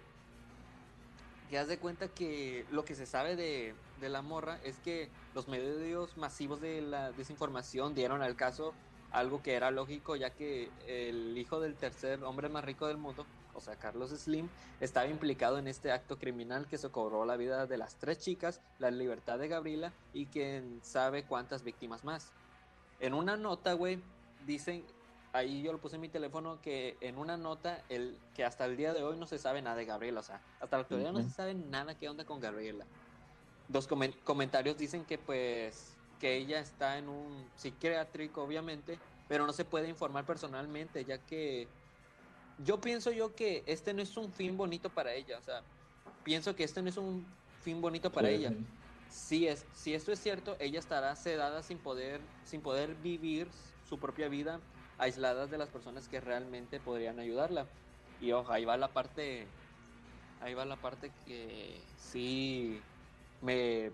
[1.51, 5.09] Que haz de cuenta que lo que se sabe de, de la morra es que
[5.35, 8.73] los medios masivos de la desinformación dieron al caso
[9.11, 13.25] algo que era lógico, ya que el hijo del tercer hombre más rico del mundo,
[13.53, 14.47] o sea, Carlos Slim,
[14.79, 18.89] estaba implicado en este acto criminal que socorró la vida de las tres chicas, la
[18.89, 22.31] libertad de Gabriela y quién sabe cuántas víctimas más.
[23.01, 24.01] En una nota, güey,
[24.45, 24.85] dicen,
[25.33, 28.77] ahí yo lo puse en mi teléfono, que en una nota, el, que hasta el
[28.77, 31.21] día de hoy no se sabe nada de Gabriela, o sea, hasta la actualidad no
[31.21, 31.23] Ujú.
[31.23, 32.89] se sabe nada qué onda con Gabriela.
[33.67, 39.53] Dos comen- comentarios dicen que pues que ella está en un psiquiátrico, obviamente, pero no
[39.53, 41.77] se puede informar personalmente, ya que
[42.57, 45.69] yo pienso yo que este no es un fin bonito para ella, o sea,
[46.23, 48.57] pienso que este no es un fin bonito para Sí, ella.
[48.57, 48.81] sí.
[49.07, 53.99] Si, es, si esto es cierto, ella estará sedada sin poder, sin poder vivir su
[53.99, 54.69] propia vida,
[55.01, 57.65] aislada de las personas que realmente podrían ayudarla.
[58.21, 59.47] Y ojo, ahí va la parte,
[60.41, 62.79] ahí va la parte que sí
[63.41, 63.91] me,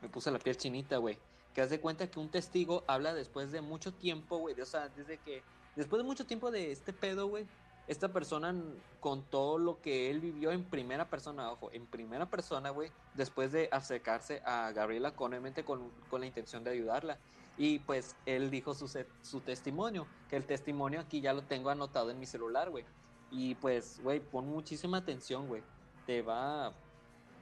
[0.00, 1.18] me puse la piel chinita, güey.
[1.54, 4.58] Que haz cuenta que un testigo habla después de mucho tiempo, güey.
[4.58, 5.42] O sea, desde que,
[5.76, 7.46] después de mucho tiempo de este pedo, güey,
[7.86, 8.54] esta persona
[9.00, 13.68] contó lo que él vivió en primera persona, ojo, en primera persona, güey, después de
[13.70, 15.32] acercarse a Gabriela con,
[15.64, 17.18] con, con la intención de ayudarla.
[17.58, 21.70] Y pues él dijo su, se- su testimonio, que el testimonio aquí ya lo tengo
[21.70, 22.84] anotado en mi celular, güey.
[23.30, 25.62] Y pues, güey, pon muchísima atención, güey.
[26.06, 26.72] Te va...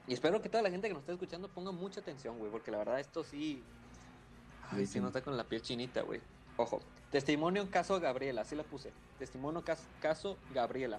[0.08, 2.70] Y espero que toda la gente que nos esté escuchando ponga mucha atención, güey, porque
[2.70, 3.62] la verdad esto sí...
[4.70, 5.00] Ay, Sí, sí.
[5.00, 6.20] nota con la piel chinita, güey.
[6.56, 8.92] Ojo, testimonio caso Gabriela, así la puse.
[9.18, 10.98] Testimonio cas- caso Gabriela.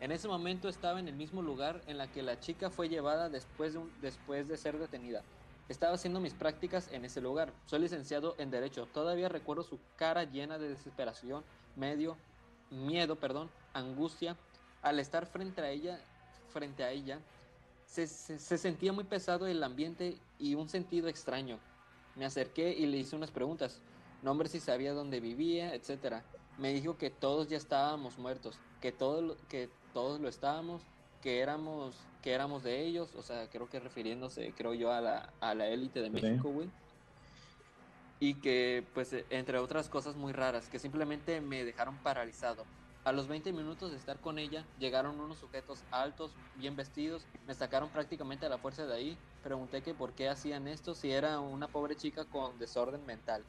[0.00, 3.28] En ese momento estaba en el mismo lugar en la que la chica fue llevada
[3.30, 5.22] después de, un- después de ser detenida.
[5.68, 7.52] Estaba haciendo mis prácticas en ese lugar.
[7.66, 8.86] Soy licenciado en Derecho.
[8.86, 11.42] Todavía recuerdo su cara llena de desesperación,
[11.76, 12.16] medio,
[12.70, 14.36] miedo, perdón, angustia.
[14.82, 15.98] Al estar frente a ella,
[16.52, 17.18] frente a ella,
[17.86, 21.58] se, se- se sentía muy pesado el ambiente y un sentido extraño.
[22.14, 23.80] Me acerqué y le hice unas preguntas.
[24.22, 26.22] Nombre si sabía dónde vivía, etcétera.
[26.58, 30.82] Me dijo que todos ya estábamos muertos, que todos lo- que todos lo estábamos,
[31.24, 35.32] que éramos que éramos de ellos, o sea, creo que refiriéndose, creo yo a la
[35.40, 36.10] a la élite de.
[36.10, 36.68] México, güey.
[38.20, 42.66] Y que pues eh, entre otras cosas muy raras, que simplemente me dejaron paralizado.
[43.04, 47.54] A los 20 minutos de estar con ella, llegaron unos sujetos altos, bien vestidos, me
[47.54, 49.18] sacaron prácticamente a la fuerza de ahí.
[49.42, 53.44] Pregunté que por qué hacían esto si era una pobre chica con desorden mental.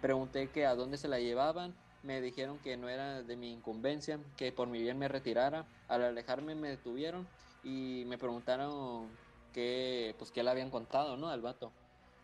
[0.00, 4.18] Pregunté que a dónde se la llevaban, me dijeron que no era de mi incumbencia,
[4.36, 5.66] que por mi bien me retirara.
[5.88, 7.26] Al alejarme me detuvieron
[7.62, 9.08] y me preguntaron
[9.52, 11.28] qué, pues, qué le habían contado, ¿no?
[11.28, 11.72] Al vato.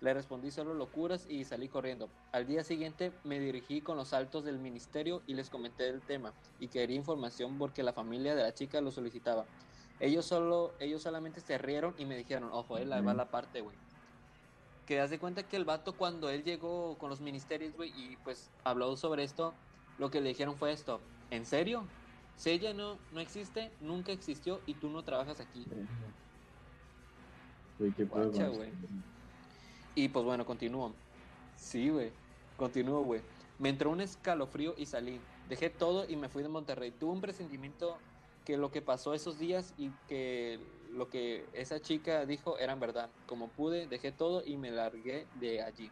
[0.01, 2.11] Le respondí solo locuras y salí corriendo.
[2.33, 6.35] Al día siguiente me dirigí con los altos del ministerio y les comenté el tema
[6.61, 9.47] y quería información porque la familia de la chica lo solicitaba.
[9.99, 13.77] Ellos solo, ellos solamente se rieron y me dijeron, ojo, él va la parte, güey.
[14.85, 18.17] Que das de cuenta que el vato cuando él llegó con los ministerios, güey, y
[18.19, 19.55] pues habló sobre esto,
[19.99, 21.85] lo que le dijeron fue esto, ¿en serio?
[22.37, 25.67] Si ella no, no existe, nunca existió y tú no trabajas aquí.
[27.79, 28.71] Güey, qué Guacha, güey.
[29.95, 30.93] Y pues bueno, continúo.
[31.57, 32.13] Sí, güey.
[32.57, 33.23] Continúo, güey.
[33.59, 35.21] Me entró un escalofrío y salí.
[35.49, 36.91] Dejé todo y me fui de Monterrey.
[36.91, 37.97] Tuve un presentimiento
[38.45, 40.61] que lo que pasó esos días y que
[40.93, 43.11] lo que esa chica dijo eran verdad.
[43.27, 45.91] Como pude, dejé todo y me largué de allí.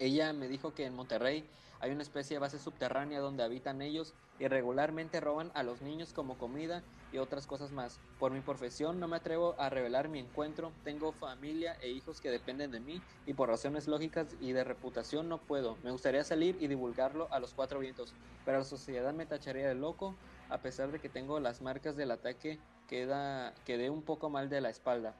[0.00, 1.44] Ella me dijo que en Monterrey
[1.78, 6.14] hay una especie de base subterránea donde habitan ellos y regularmente roban a los niños
[6.14, 6.82] como comida
[7.12, 8.00] y otras cosas más.
[8.18, 12.30] Por mi profesión no me atrevo a revelar mi encuentro, tengo familia e hijos que
[12.30, 15.76] dependen de mí y por razones lógicas y de reputación no puedo.
[15.82, 18.14] Me gustaría salir y divulgarlo a los cuatro vientos,
[18.46, 20.16] pero la sociedad me tacharía de loco
[20.48, 22.58] a pesar de que tengo las marcas del ataque
[22.88, 25.14] queda, quedé un poco mal de la espalda.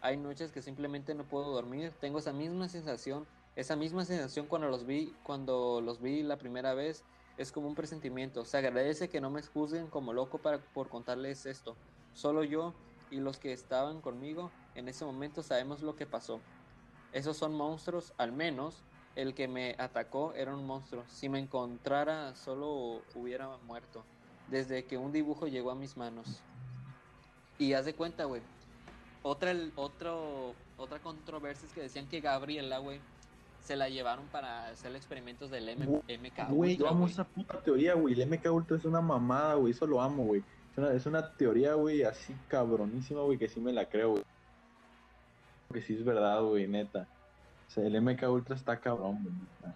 [0.00, 3.26] Hay noches que simplemente no puedo dormir, tengo esa misma sensación
[3.56, 7.04] esa misma sensación cuando los vi, cuando los vi la primera vez,
[7.36, 8.44] es como un presentimiento.
[8.44, 11.76] Se agradece que no me juzguen como loco para, por contarles esto.
[12.14, 12.74] Solo yo
[13.10, 16.40] y los que estaban conmigo en ese momento sabemos lo que pasó.
[17.12, 18.82] Esos son monstruos, al menos
[19.14, 21.04] el que me atacó era un monstruo.
[21.08, 24.04] Si me encontrara solo hubiera muerto.
[24.48, 26.42] Desde que un dibujo llegó a mis manos.
[27.58, 28.42] Y haz de cuenta, güey.
[29.22, 29.54] Otra,
[30.76, 33.00] otra controversia es que decían que Gabriela, güey,
[33.64, 37.94] se la llevaron para hacer experimentos del M MK Güey, yo amo esa puta teoría,
[37.94, 38.20] güey.
[38.20, 39.72] El MK Ultra es una mamada, güey.
[39.72, 40.44] Eso lo amo, güey.
[40.72, 44.24] Es una, es una teoría, güey, así cabronísima, güey, que sí me la creo, güey.
[45.72, 47.08] Que sí es verdad, güey, neta.
[47.66, 49.74] O sea, el MK Ultra está cabrón, güey.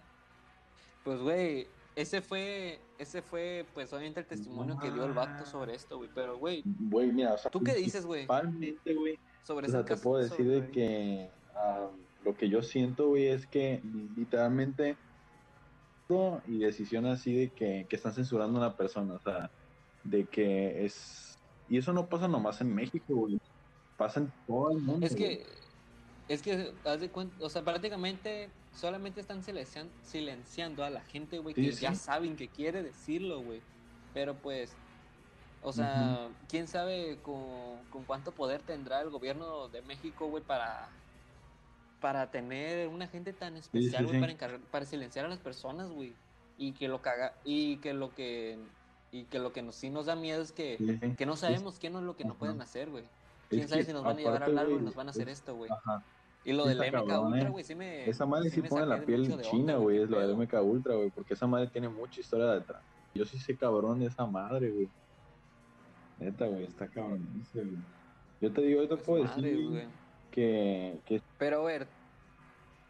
[1.03, 5.73] Pues, güey, ese fue, ese fue, pues, obviamente el testimonio que dio el vato sobre
[5.73, 6.09] esto, güey.
[6.13, 8.27] Pero, güey, güey, mira, o sea, ¿tú qué dices, güey?
[8.27, 9.19] Principalmente, güey.
[9.43, 11.29] Sobre o sea, te puedo decir de que
[12.23, 13.81] lo que yo siento, güey, es que
[14.15, 14.97] literalmente
[16.47, 19.51] y decisión así de que, que están censurando a una persona, o sea,
[20.03, 21.37] de que es...
[21.69, 23.39] Y eso no pasa nomás en México, güey.
[23.95, 25.05] Pasa en todo el mundo.
[25.05, 25.45] Es que,
[26.27, 31.37] es que, haz de cuenta, o sea, prácticamente solamente están silenciando, silenciando a la gente,
[31.37, 33.61] güey, que ya saben que quiere decirlo, güey.
[34.11, 34.73] Pero pues,
[35.61, 37.43] o sea, quién sabe con,
[37.91, 40.89] con, cuánto poder tendrá el gobierno de México, güey, para
[41.99, 46.13] para tener una gente tan especial, güey, para encargar, para silenciar a las personas, güey.
[46.57, 48.57] Y que lo caga, y que lo que
[49.11, 50.77] y que lo que nos, sí nos da miedo es que,
[51.17, 53.03] que no sabemos qué es lo que no pueden hacer, güey.
[53.49, 55.55] ¿Quién sabe si nos van a llevar al algo y nos van a hacer esto,
[55.55, 55.71] güey?
[56.45, 57.49] Y lo del MK Ultra, eh.
[57.49, 58.09] güey, sí me...
[58.09, 61.33] Esa madre sí, pone la piel china, güey, es lo del MK Ultra, güey, porque
[61.33, 62.81] esa madre tiene mucha historia detrás.
[63.13, 64.89] Yo sí sé cabrón de esa madre, güey.
[66.19, 67.27] Neta, güey, está cabrón.
[68.39, 69.87] Yo te digo, yo te pues puedo decir,
[70.31, 71.87] que, que Pero a ver,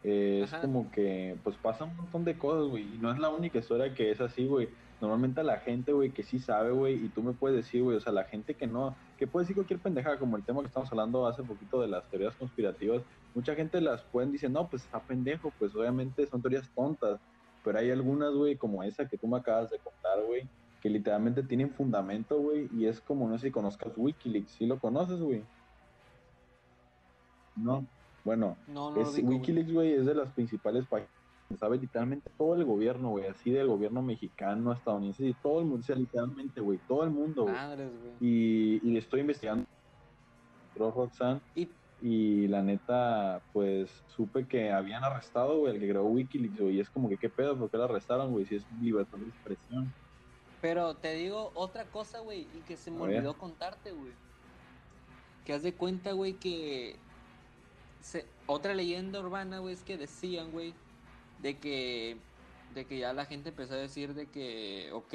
[0.02, 3.58] es como que, pues pasa un montón de cosas, güey, y no es la única
[3.58, 4.68] historia que es así, güey.
[5.00, 7.96] Normalmente a la gente, güey, que sí sabe, güey, y tú me puedes decir, güey,
[7.96, 10.66] o sea, la gente que no, que puede decir cualquier pendejada, como el tema que
[10.66, 13.02] estamos hablando hace poquito de las teorías conspirativas,
[13.34, 17.20] mucha gente las pueden decir, no, pues está pendejo, pues obviamente son teorías tontas,
[17.64, 20.48] pero hay algunas, güey, como esa que tú me acabas de contar, güey,
[20.80, 24.78] que literalmente tienen fundamento, güey, y es como, no sé si conozcas Wikileaks, ¿sí lo
[24.78, 25.44] conoces, güey?
[27.56, 27.86] No.
[28.24, 28.56] Bueno,
[28.96, 31.10] es, Wikileaks, güey, es de las principales páginas.
[31.58, 35.80] Sabe literalmente todo el gobierno, güey, así del gobierno mexicano, estadounidense y todo el mundo,
[35.80, 37.56] o sea, literalmente, güey, todo el mundo, güey.
[38.20, 39.66] Y, y estoy investigando
[40.76, 41.68] Roxanne ¿Y?
[42.00, 46.80] y la neta, pues supe que habían arrestado, güey, el que creó Wikileaks, güey, y
[46.80, 48.46] es como que qué pedo, ¿por qué lo arrestaron, güey?
[48.46, 49.92] Si es libertad de expresión.
[50.60, 54.12] Pero te digo otra cosa, güey, y que se me olvidó contarte, güey.
[55.44, 56.96] Que haz de cuenta, güey, que
[58.46, 60.74] otra leyenda urbana, güey, es que decían, güey,
[61.40, 62.16] de que,
[62.74, 65.14] de que ya la gente empezó a decir de que, ok,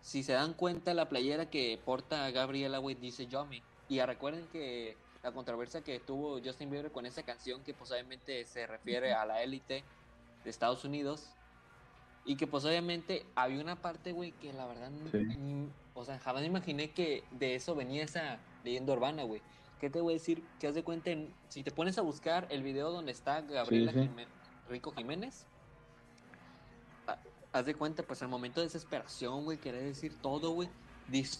[0.00, 3.62] si se dan cuenta la playera que porta Gabriela, güey, dice Yomi.
[3.88, 8.66] Y recuerden que la controversia que tuvo Justin Bieber con esa canción, que posiblemente se
[8.66, 9.82] refiere a la élite
[10.44, 11.30] de Estados Unidos.
[12.24, 14.90] Y que pues obviamente había una parte, güey, que la verdad,
[15.94, 19.40] o sea, jamás imaginé que de eso venía esa leyenda urbana, güey.
[19.80, 20.42] ¿Qué te voy a decir?
[20.58, 21.10] Que haz de cuenta,
[21.48, 23.92] si te pones a buscar el video donde está Gabriela
[24.68, 25.46] Rico Jiménez,
[27.52, 30.68] haz de cuenta, pues el momento de desesperación, güey, querer decir todo, güey,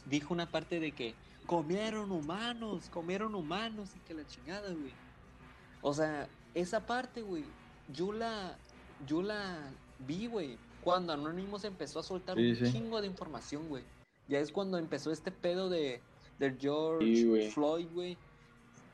[0.06, 1.14] dijo una parte de que
[1.46, 4.92] comieron humanos, comieron humanos y que la chingada, güey.
[5.82, 7.44] O sea, esa parte, güey,
[7.92, 8.56] yo la,
[9.06, 9.70] yo la
[10.06, 13.84] vi, güey, cuando Anonymous empezó a soltar un chingo de información, güey.
[14.28, 16.00] Ya es cuando empezó este pedo de,
[16.38, 18.18] de George Floyd, güey.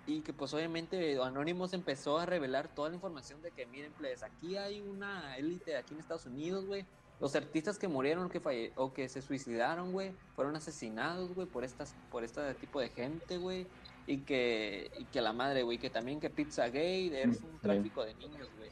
[0.06, 4.22] Y que pues obviamente Anonymous empezó a revelar toda la información de que miren, pues
[4.22, 6.84] aquí hay una élite aquí en Estados Unidos, güey,
[7.20, 11.64] los artistas que murieron que falle o que se suicidaron, güey, fueron asesinados, güey, por
[11.64, 13.66] estas por este tipo de gente, güey.
[14.06, 18.04] Y que, y que la madre, güey, que también que Pizza Gay es un tráfico
[18.04, 18.70] de niños, güey.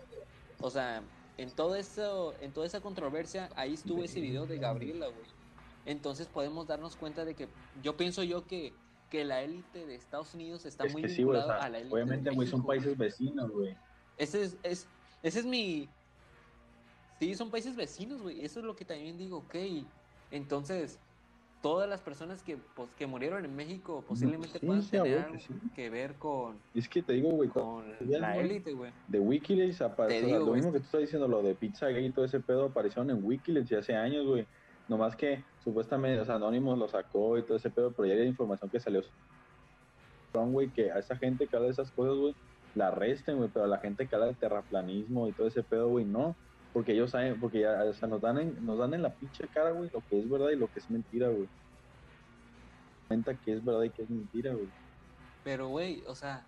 [0.61, 1.03] O sea,
[1.39, 5.27] en todo eso, en toda esa controversia, ahí estuvo ese video de Gabriela, güey.
[5.87, 7.49] Entonces podemos darnos cuenta de que
[7.83, 8.75] yo pienso yo que,
[9.13, 12.65] que la élite de Estados Unidos está muy vinculada a la élite Obviamente, güey, son
[12.65, 13.77] países vecinos, güey.
[14.17, 14.87] Ese es, es,
[15.23, 15.87] ese es mi,
[17.19, 18.43] Sí, son países vecinos, güey.
[18.43, 19.55] Eso es lo que también digo, ok.
[20.31, 20.99] Entonces,
[21.61, 25.29] todas las personas que, pues, que murieron en México posiblemente puedan tener
[25.77, 26.57] que, ver con.
[26.75, 28.93] Es que te digo, güey, con la élite, güey.
[29.09, 30.39] De Wikileaks apareció.
[30.39, 33.11] lo mismo que tú estás diciendo, lo de Pizza Gay y todo ese pedo aparecieron
[33.11, 34.47] en Wikileaks y hace años, güey.
[34.89, 38.27] Nomás que supuestamente, o sea, Anonymous lo sacó y todo ese pedo, pero ya hay
[38.27, 39.03] información que salió.
[40.33, 42.35] güey, que a esa gente que de esas cosas, güey,
[42.75, 45.89] la arresten, güey, pero a la gente que habla de terraplanismo y todo ese pedo,
[45.89, 46.35] güey, no
[46.73, 49.47] porque ellos saben, porque ya, o sea, nos dan en, nos dan en la pinche
[49.49, 51.49] cara, güey, lo que es verdad y lo que es mentira, güey.
[53.09, 54.69] Cuenta que es verdad y que es mentira, güey.
[55.45, 56.47] Pero, güey, o sea.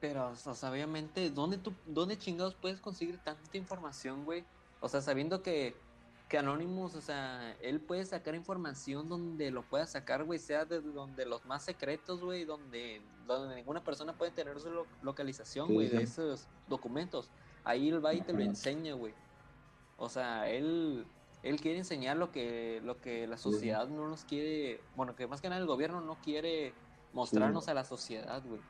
[0.00, 4.44] Pero, o sea, obviamente, ¿dónde, tú, ¿dónde chingados puedes conseguir tanta información, güey?
[4.80, 5.74] O sea, sabiendo que,
[6.28, 10.80] que Anonymous, o sea, él puede sacar información donde lo pueda sacar, güey, sea de
[10.80, 14.68] donde los más secretos, güey, donde, donde ninguna persona puede tener su
[15.02, 17.30] localización, güey, de esos documentos.
[17.64, 19.14] Ahí el va y te lo enseña, güey.
[19.98, 21.06] O sea, él,
[21.44, 25.40] él quiere enseñar lo que, lo que la sociedad no nos quiere, bueno, que más
[25.40, 26.74] que nada el gobierno no quiere
[27.12, 28.60] mostrarnos a la sociedad, güey.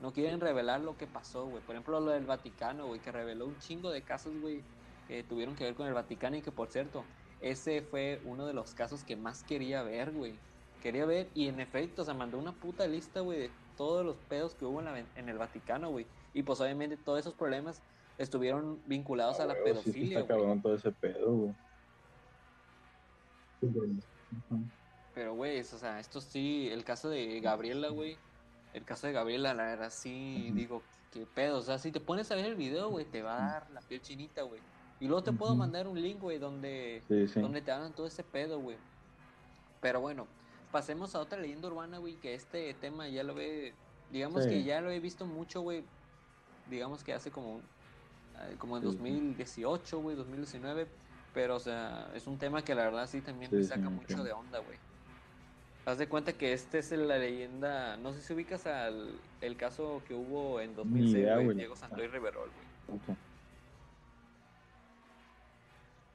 [0.00, 1.62] No quieren revelar lo que pasó, güey.
[1.62, 4.62] Por ejemplo, lo del Vaticano, güey, que reveló un chingo de casos, güey,
[5.06, 7.04] que tuvieron que ver con el Vaticano y que, por cierto,
[7.40, 10.34] ese fue uno de los casos que más quería ver, güey.
[10.82, 14.16] Quería ver y en efecto, o sea, mandó una puta lista, güey, de todos los
[14.28, 16.06] pedos que hubo en, la, en el Vaticano, güey.
[16.34, 17.82] Y pues obviamente todos esos problemas
[18.18, 20.20] estuvieron vinculados a la pedofilia.
[20.20, 21.54] está cabrón todo ese pedo, güey.
[25.14, 28.16] Pero, güey, o sea, esto sí, el caso de Gabriela, güey.
[28.74, 31.58] El caso de Gabriela, la verdad, sí, digo, qué pedo.
[31.58, 33.80] O sea, si te pones a ver el video, güey, te va a dar la
[33.80, 34.60] piel chinita, güey.
[35.00, 37.02] Y luego te puedo mandar un link, güey, donde,
[37.34, 38.76] donde te hagan todo ese pedo, güey.
[39.80, 40.26] Pero bueno,
[40.72, 43.74] pasemos a otra leyenda urbana, güey, que este tema ya lo ve,
[44.10, 45.84] digamos que ya lo he visto mucho, güey.
[46.70, 47.60] Digamos que hace como
[48.58, 50.86] como en 2018, güey, 2019.
[51.34, 54.32] Pero, o sea, es un tema que la verdad sí también me saca mucho de
[54.32, 54.78] onda, güey.
[55.84, 57.96] Haz de cuenta que este es la leyenda.
[57.98, 62.50] No sé si ubicas al el caso que hubo en 2006, güey, Diego Santoy Riverol,
[62.88, 62.98] güey.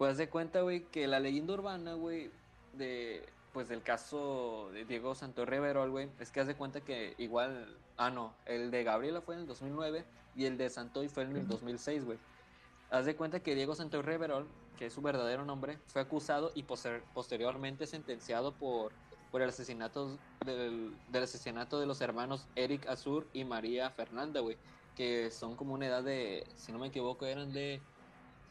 [0.02, 2.32] Pues haz de cuenta, güey, que la leyenda urbana, güey,
[2.74, 7.14] de pues del caso de Diego Santoy Riverol, güey, es que haz de cuenta que
[7.20, 10.04] igual, ah no, el de Gabriela fue en el 2009
[10.36, 12.18] y el de Santoy fue en el 2006, güey.
[12.90, 16.64] Haz de cuenta que Diego Santoy Reverol, que es su verdadero nombre, fue acusado y
[16.64, 18.94] posteriormente sentenciado por,
[19.30, 24.58] por el asesinato del, asesinato de los hermanos Eric Azur y María Fernanda, güey,
[24.96, 27.84] que son como una edad de, si no me equivoco, eran de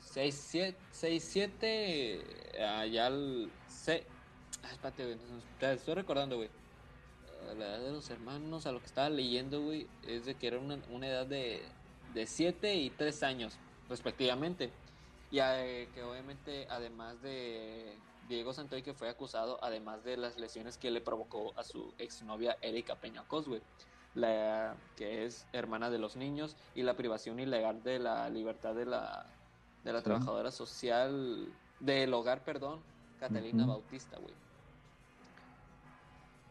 [0.01, 2.25] 6, 7, 6, 7,
[2.65, 3.51] allá al...
[3.77, 5.19] espérate, güey,
[5.59, 6.49] te estoy recordando, güey
[7.59, 10.59] la edad de los hermanos, a lo que estaba leyendo, güey, es de que era
[10.59, 11.63] una, edad de,
[12.15, 13.59] de 7 y 3 años,
[13.89, 14.71] respectivamente.
[15.31, 17.97] Y eh, que obviamente, además de
[18.29, 22.57] Diego Santoy, que fue acusado, además de las lesiones que le provocó a su exnovia
[22.63, 23.63] Erika Peñacos, güey,
[24.15, 28.87] la, que es hermana de los niños, y la privación ilegal de la libertad de
[28.87, 29.27] la,
[29.85, 32.81] de la trabajadora social, del hogar, perdón,
[33.19, 34.35] Catalina Bautista, güey.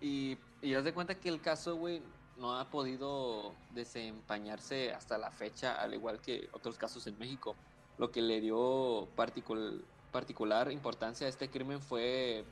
[0.02, 2.02] Y, y haz de cuenta que el caso, güey,
[2.40, 7.56] no ha podido desempañarse hasta la fecha, al igual que otros casos en México.
[7.98, 9.08] Lo que le dio
[10.12, 12.46] particular importancia a este crimen fue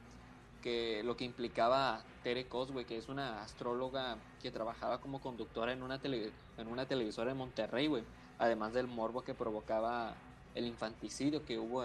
[0.61, 5.71] que lo que implicaba a Tere Cosway, que es una astróloga que trabajaba como conductora
[5.71, 8.03] en una, en una televisora en Monterrey, güey.
[8.39, 10.15] Además del morbo que provocaba
[10.57, 11.83] el infanticidio que hubo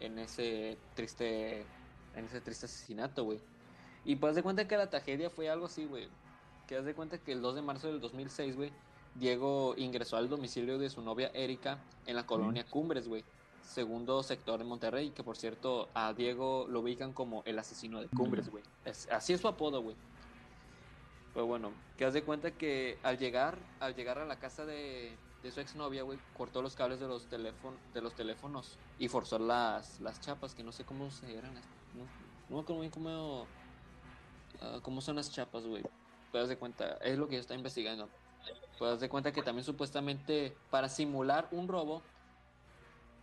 [0.00, 1.64] en ese triste,
[2.14, 3.40] en ese triste asesinato, güey.
[4.04, 6.08] Y pues de cuenta que la tragedia fue algo así, güey.
[6.68, 8.72] Que haz de cuenta que el 2 de marzo del 2006, güey,
[9.16, 13.24] Diego ingresó al domicilio de su novia Erika en la colonia Cumbres, güey.
[13.62, 18.08] Segundo sector de Monterrey, que por cierto a Diego lo ubican como el asesino de
[18.08, 18.62] Cumbres, güey.
[19.10, 19.96] así es su apodo, güey.
[21.32, 25.16] Pues bueno, que haz de cuenta que al llegar, al llegar a la casa de,
[25.44, 29.38] de su exnovia, güey, cortó los cables de los, teléfonos de los teléfonos y forzó
[29.38, 31.52] las, las chapas, que no sé cómo se eran.
[31.54, 32.04] No,
[32.48, 35.84] no me acuerdo bien cómo, uh, cómo son las chapas, güey.
[36.32, 38.08] Haz de cuenta, es lo que yo estaba investigando.
[38.80, 42.00] Haz de cuenta que también supuestamente para simular un robo,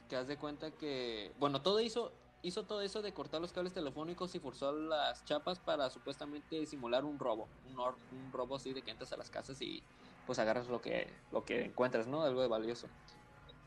[0.07, 2.11] que haz de cuenta que, bueno, todo hizo,
[2.43, 7.03] hizo todo eso de cortar los cables telefónicos y forzó las chapas para supuestamente simular
[7.03, 9.81] un robo, un, un robo así de que entras a las casas y
[10.25, 12.23] pues agarras lo que, lo que encuentras, ¿no?
[12.23, 12.87] Algo de valioso.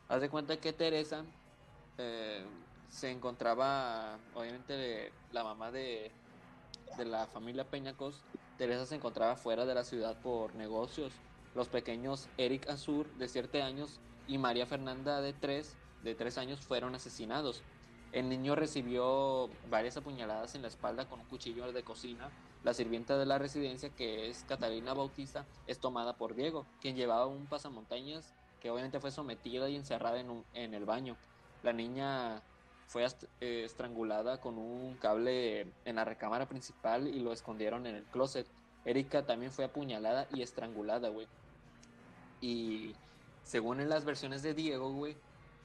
[0.08, 1.24] Haz de cuenta que Teresa
[1.98, 2.44] eh,
[2.88, 6.10] se encontraba, obviamente, la mamá de,
[6.96, 8.22] de la familia Peñacos,
[8.58, 11.12] Teresa se encontraba fuera de la ciudad por negocios
[11.54, 16.60] los pequeños Eric Azur, de 7 años, y María Fernanda, de 3, de 3 años,
[16.60, 17.62] fueron asesinados.
[18.14, 22.30] El niño recibió varias apuñaladas en la espalda con un cuchillo de cocina.
[22.62, 27.26] La sirvienta de la residencia, que es Catalina Bautista, es tomada por Diego, quien llevaba
[27.26, 31.16] un pasamontañas que obviamente fue sometida y encerrada en, en el baño.
[31.64, 32.40] La niña
[32.86, 33.04] fue
[33.40, 38.46] eh, estrangulada con un cable en la recámara principal y lo escondieron en el closet.
[38.84, 41.26] Erika también fue apuñalada y estrangulada, güey.
[42.40, 42.94] Y
[43.42, 45.16] según en las versiones de Diego, güey,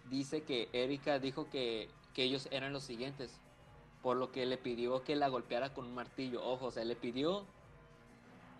[0.09, 1.89] dice que Erika dijo que,
[2.23, 3.39] ellos eran los siguientes.
[4.01, 6.43] Por lo que le pidió que la golpeara con un martillo.
[6.43, 7.45] Ojo, o sea, le pidió.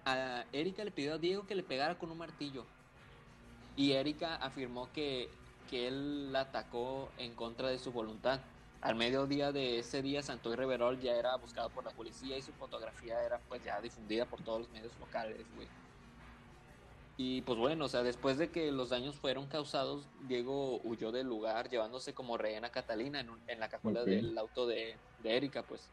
[0.06, 2.66] A Erika le pidió a Diego que le pegara con un martillo.
[3.76, 5.30] Y Erika afirmó que,
[5.70, 8.42] que él la atacó en contra de su voluntad.
[8.82, 12.54] Al mediodía de ese día, Santoy Reverol ya era buscado por la policía y su
[12.54, 15.68] fotografía era pues ya difundida por todos los medios locales, güey.
[17.22, 21.28] Y pues bueno, o sea, después de que los daños fueron causados, Diego huyó del
[21.28, 24.96] lugar llevándose como rehén a Catalina en, la cajuela del auto de,
[25.26, 25.90] Erika, pues.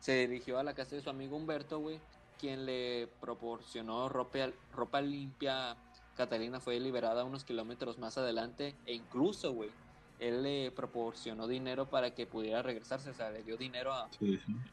[0.00, 2.00] Se dirigió a la casa de su amigo Humberto, güey,
[2.40, 5.76] quien le proporcionó ropa, ropa limpia.
[6.16, 9.70] Catalina fue liberada unos kilómetros más adelante e incluso, güey,
[10.18, 14.10] él le proporcionó dinero para que pudiera regresarse, o sea, le dio dinero a,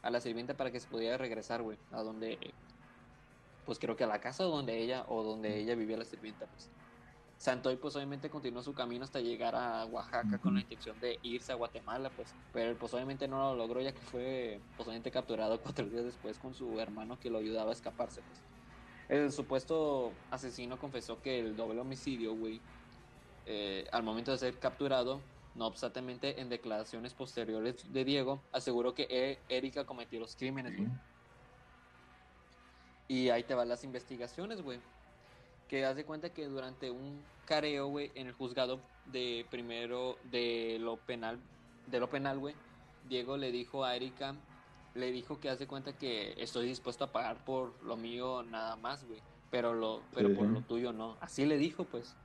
[0.02, 2.40] a la sirvienta para que se pudiera regresar, güey, a donde
[3.64, 6.70] pues creo que a la casa donde ella o donde ella vivía la sirvienta, pues.
[7.42, 11.50] Santoy pues obviamente continuó su camino hasta llegar a Oaxaca con la intención de irse
[11.50, 15.84] a Guatemala, pues, pero pues obviamente no lo logró ya que fue pues capturado cuatro
[15.86, 18.40] días después con su hermano que lo ayudaba a escaparse, pues.
[19.08, 22.60] El supuesto asesino confesó que el doble homicidio, güey,
[23.46, 25.20] eh, al momento de ser capturado,
[25.56, 26.00] no obstante,
[26.40, 30.88] en declaraciones posteriores de Diego, aseguró que e-, Erika cometió los crímenes, güey.
[33.12, 34.78] Y ahí te van las investigaciones, güey.
[35.68, 40.78] Que haz de cuenta que durante un careo, güey, en el juzgado de primero de
[40.80, 41.38] lo penal,
[41.88, 42.54] de lo penal, güey,
[43.10, 44.34] Diego le dijo a Erika,
[44.94, 49.04] le dijo que hace cuenta que estoy dispuesto a pagar por lo mío nada más,
[49.04, 51.18] güey, pero lo, pero por lo tuyo no.
[51.20, 52.16] Así le dijo, pues.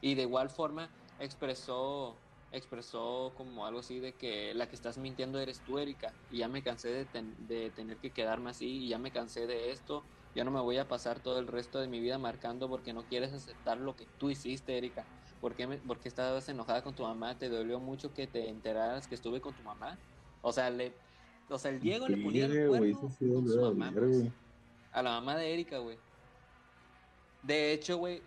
[0.00, 2.14] Y de igual forma expresó,
[2.52, 6.46] expresó como algo así de que la que estás mintiendo eres tú, Erika, y ya
[6.46, 7.06] me cansé de,
[7.48, 10.04] de tener que quedarme así, y ya me cansé de esto,
[10.34, 13.02] ya no me voy a pasar todo el resto de mi vida marcando porque no
[13.04, 15.04] quieres aceptar lo que tú hiciste, Erika.
[15.40, 17.36] ¿Por qué, porque estabas enojada con tu mamá?
[17.38, 19.98] ¿Te dolió mucho que te enteraras que estuve con tu mamá?
[20.42, 20.92] O sea, le,
[21.48, 24.24] o sea el Diego le ponía el cuerno con su mamá, pues,
[24.92, 25.98] a la mamá de Erika, güey.
[27.42, 28.22] De hecho, güey,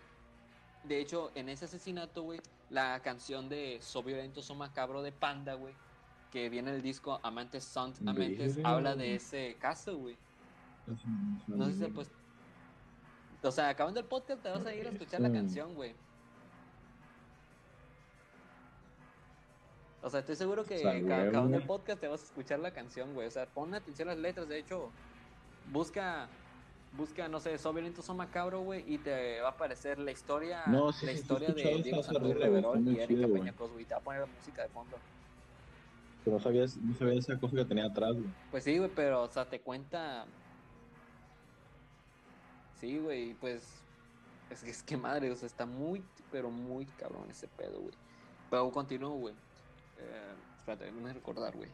[0.84, 5.54] de hecho, en ese asesinato, güey, la canción de So Violento, So Macabro de Panda,
[5.54, 5.74] güey,
[6.30, 10.16] que viene el disco Amantes Son Amantes, habla de ese caso, güey.
[11.46, 12.10] No sé si pues.
[13.42, 15.94] O sea, acabando el podcast te vas a ir a escuchar la canción, güey.
[20.02, 23.26] O sea, estoy seguro que acabando el podcast te vas a escuchar la canción, güey.
[23.26, 24.48] O sea, pon atención a las letras.
[24.48, 24.90] De hecho,
[25.72, 26.28] busca,
[26.96, 30.62] busca, no sé, So Violento, So Macabro, güey, y te va a aparecer la historia,
[30.66, 33.84] la historia de Diego Santos Reverol y Erika Peñacos, güey.
[33.84, 34.96] Te va a poner la música de fondo.
[36.24, 38.28] Pero no sabías, no sabías esa cosa que tenía atrás, güey.
[38.50, 40.26] Pues sí, güey, pero, o sea, te cuenta
[42.80, 43.62] Sí, güey, pues
[44.50, 47.94] es que, es que madre, o sea, está muy, pero muy cabrón ese pedo, güey.
[48.50, 49.34] Pero continúo, güey.
[49.98, 51.70] Eh, espérate, déjame recordar, güey.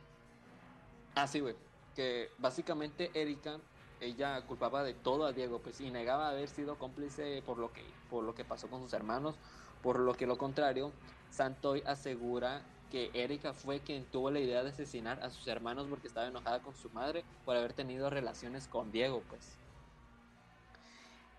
[1.15, 1.55] Ah, sí, güey.
[1.95, 3.59] Que básicamente Erika,
[4.01, 7.85] ella culpaba de todo a Diego, pues, y negaba haber sido cómplice por lo que,
[8.09, 9.35] por lo que pasó con sus hermanos.
[9.83, 10.93] Por lo que lo contrario,
[11.31, 16.09] Santoy asegura que Erika fue quien tuvo la idea de asesinar a sus hermanos porque
[16.09, 19.60] estaba enojada con su madre por haber tenido relaciones con Diego, pues.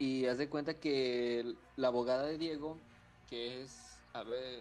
[0.01, 1.45] Y haz de cuenta que
[1.75, 2.75] la abogada de Diego,
[3.29, 4.59] que es, a ver,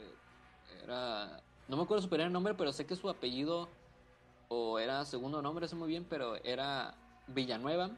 [0.85, 3.67] era, no me acuerdo su primer nombre, pero sé que su apellido,
[4.49, 6.95] o era segundo nombre, sé muy bien, pero era
[7.27, 7.89] Villanueva,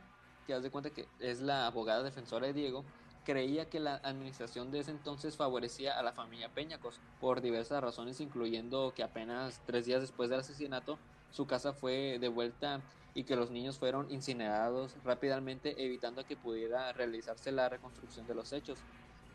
[0.46, 2.84] que haz de cuenta que es la abogada defensora de Diego,
[3.24, 8.20] creía que la administración de ese entonces favorecía a la familia Peñacos por diversas razones,
[8.20, 10.96] incluyendo que apenas tres días después del asesinato
[11.32, 12.80] su casa fue devuelta
[13.14, 18.52] y que los niños fueron incinerados rápidamente, evitando que pudiera realizarse la reconstrucción de los
[18.52, 18.78] hechos.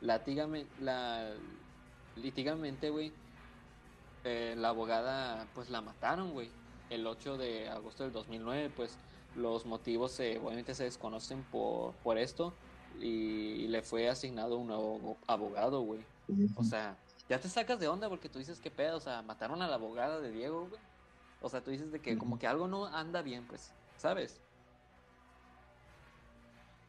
[0.02, 1.30] Latígame, la,
[2.16, 3.12] litigamente, güey,
[4.24, 6.50] eh, la abogada, pues la mataron, güey,
[6.90, 8.98] el 8 de agosto del 2009, pues
[9.36, 12.54] los motivos eh, obviamente se desconocen por, por esto,
[13.00, 16.02] y le fue asignado un nuevo abogado, güey.
[16.56, 16.98] O sea,
[17.30, 19.76] ya te sacas de onda porque tú dices que pedo, o sea, mataron a la
[19.76, 20.82] abogada de Diego, güey.
[21.42, 24.40] O sea, tú dices de que como que algo no anda bien, pues, ¿sabes?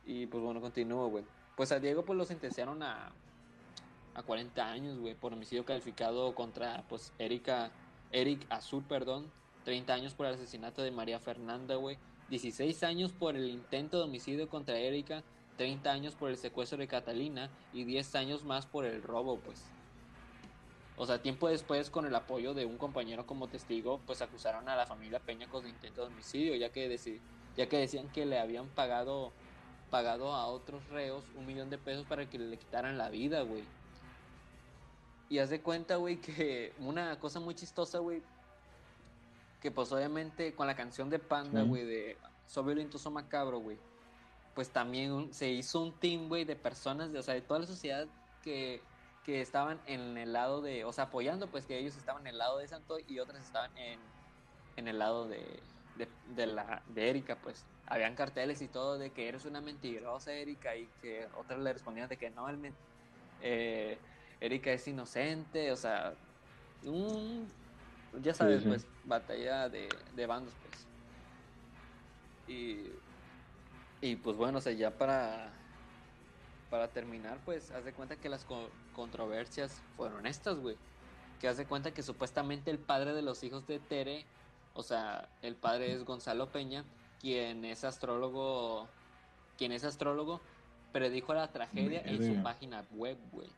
[0.07, 1.25] Y pues bueno, continúo, güey.
[1.57, 3.13] Pues a Diego pues lo sentenciaron a,
[4.15, 7.71] a 40 años, güey, por homicidio calificado contra pues Erika,
[8.11, 9.31] Eric Azul, perdón.
[9.65, 11.99] 30 años por el asesinato de María Fernanda, güey.
[12.31, 15.23] 16 años por el intento de homicidio contra Erika
[15.59, 19.63] 30 años por el secuestro de Catalina y 10 años más por el robo, pues.
[20.99, 24.77] O sea, tiempo después, con el apoyo de un compañero como testigo, pues acusaron a
[24.77, 27.21] la familia Peña con intento de homicidio, ya que,
[27.57, 29.33] ya que decían que le habían pagado,
[29.91, 33.63] pagado a otros reos un millón de pesos para que le quitaran la vida, güey.
[35.31, 38.23] Y haz de cuenta, güey, que una cosa muy chistosa, güey,
[39.61, 43.79] que pues obviamente con la canción de Panda, güey, de So violento, so macabro, güey
[44.59, 47.67] pues también se hizo un team, güey, de personas, de, o sea, de toda la
[47.67, 48.09] sociedad
[48.43, 48.83] que,
[49.29, 52.39] que estaban en el lado de, o sea, apoyando, pues que ellos estaban en el
[52.39, 54.01] lado de Santo y otras estaban en,
[54.79, 55.63] en el lado de,
[56.35, 60.75] de, la, de Erika, pues habían carteles y todo de que eres una mentirosa, Erika,
[60.75, 62.73] y que otras le respondían de que no, el,
[63.43, 63.99] eh,
[64.41, 66.15] Erika es inocente, o sea,
[66.85, 67.53] un,
[68.23, 70.87] ya sabes, pues, batalla de, de bandos, pues.
[72.47, 72.91] Y
[74.01, 75.53] y pues bueno, o sea, ya para,
[76.71, 78.47] para terminar, pues haz de cuenta que las
[78.95, 80.77] controversias fueron estas, güey.
[81.41, 84.27] Que haz de cuenta que supuestamente el padre de los hijos de Tere,
[84.75, 86.85] o sea, el padre es Gonzalo Peña,
[87.21, 88.89] quien es astrólogo,
[89.57, 90.41] quien es astrólogo,
[90.93, 93.49] predijo la tragedia en su página web, güey.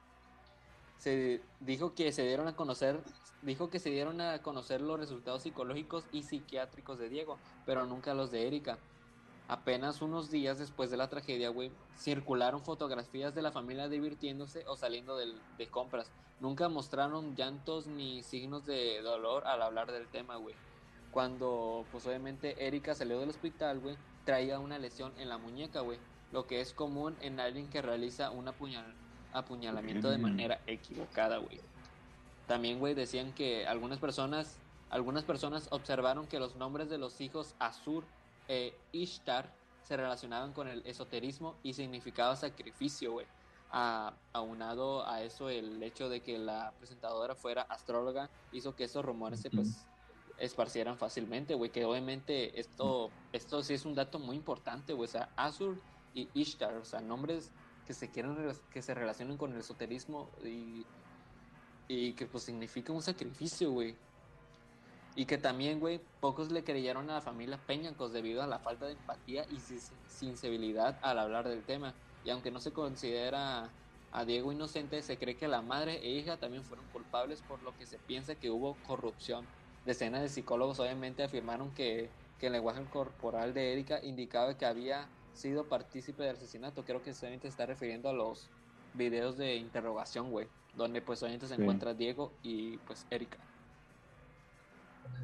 [0.98, 3.00] Se dijo que se dieron a conocer,
[3.42, 8.12] dijo que se dieron a conocer los resultados psicológicos y psiquiátricos de Diego, pero nunca
[8.12, 8.78] los de Erika
[9.50, 14.76] Apenas unos días después de la tragedia, güey, circularon fotografías de la familia divirtiéndose o
[14.76, 16.08] saliendo de, compras.
[16.38, 20.54] Nunca mostraron llantos ni signos de dolor al hablar del tema, güey.
[21.10, 25.98] Cuando, pues obviamente, Erika salió del hospital, güey, traía una lesión en la muñeca, güey.
[26.30, 28.46] Lo que es común en alguien que realiza un
[29.32, 31.60] apuñalamiento de manera equivocada, güey.
[32.46, 37.56] También, güey, decían que algunas personas, algunas personas observaron que los nombres de los hijos
[37.58, 38.04] Azur
[38.52, 43.26] eh, Ishtar se relacionaban con el esoterismo y significaba sacrificio, güey.
[43.70, 49.40] aunado a eso el hecho de que la presentadora fuera astróloga hizo que esos rumores
[49.40, 49.86] se pues
[50.38, 55.12] esparcieran fácilmente, güey, que obviamente esto, esto sí es un dato muy importante, güey, o
[55.12, 55.80] sea, Azur
[56.12, 57.52] y Ishtar, o sea, nombres
[57.86, 58.36] que se quieren
[58.72, 60.84] que se relacionen con el esoterismo y,
[61.86, 63.96] y que pues significa un sacrificio, güey.
[65.20, 68.86] Y que también, güey, pocos le creyeron a la familia Peñacos debido a la falta
[68.86, 69.58] de empatía y
[70.08, 71.92] sensibilidad al hablar del tema.
[72.24, 73.68] Y aunque no se considera
[74.12, 77.76] a Diego inocente, se cree que la madre e hija también fueron culpables por lo
[77.76, 79.44] que se piensa que hubo corrupción.
[79.84, 82.08] Decenas de psicólogos obviamente afirmaron que,
[82.38, 86.82] que el lenguaje corporal de Erika indicaba que había sido partícipe del asesinato.
[86.86, 88.48] Creo que solamente se está refiriendo a los
[88.94, 93.49] videos de interrogación, güey, donde pues obviamente se encuentra Diego y pues Erika.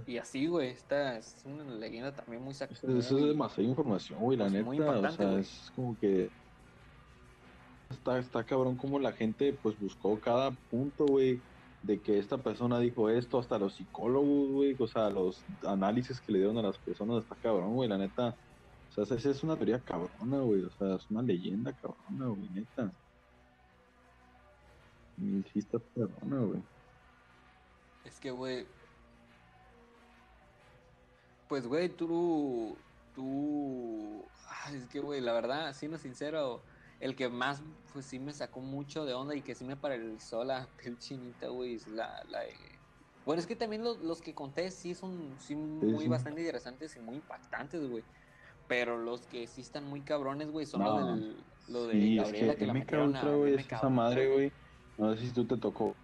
[0.06, 2.98] Y así, güey, esta es una leyenda también muy sacada.
[2.98, 4.98] Eso, es demasiada información, güey, la pues, neta.
[4.98, 6.30] o sea, es como que.
[7.90, 11.40] Está, está cabrón como la gente, pues, buscó cada punto, güey,
[11.82, 16.32] de que esta persona dijo esto, hasta los psicólogos, güey, o sea, los análisis que
[16.32, 18.34] le dieron a las personas, está cabrón, güey, la neta.
[18.90, 22.48] O sea, esa es una teoría cabrona, güey, o sea, es una leyenda cabrona, güey,
[22.50, 22.92] neta.
[25.18, 26.62] Y sí está cabrona, güey.
[28.04, 28.66] Es que, güey,
[31.48, 32.76] pues, güey, tú.
[33.14, 34.22] Tú.
[34.72, 36.60] es que, güey, la verdad, siendo sincero,
[37.00, 40.44] el que más, pues sí me sacó mucho de onda y que sí me paralizó
[40.44, 42.40] la piel chinita, güey, es la, la,
[43.24, 47.00] Bueno, es que también los, los que conté sí son sí muy bastante interesantes y
[47.00, 48.04] muy impactantes, güey.
[48.68, 51.36] Pero los que sí están muy cabrones, güey, son los del,
[51.68, 54.52] lo de Gabriela que, la metieron a, güey, esa madre, güey.
[54.98, 55.94] No sé si tú te tocó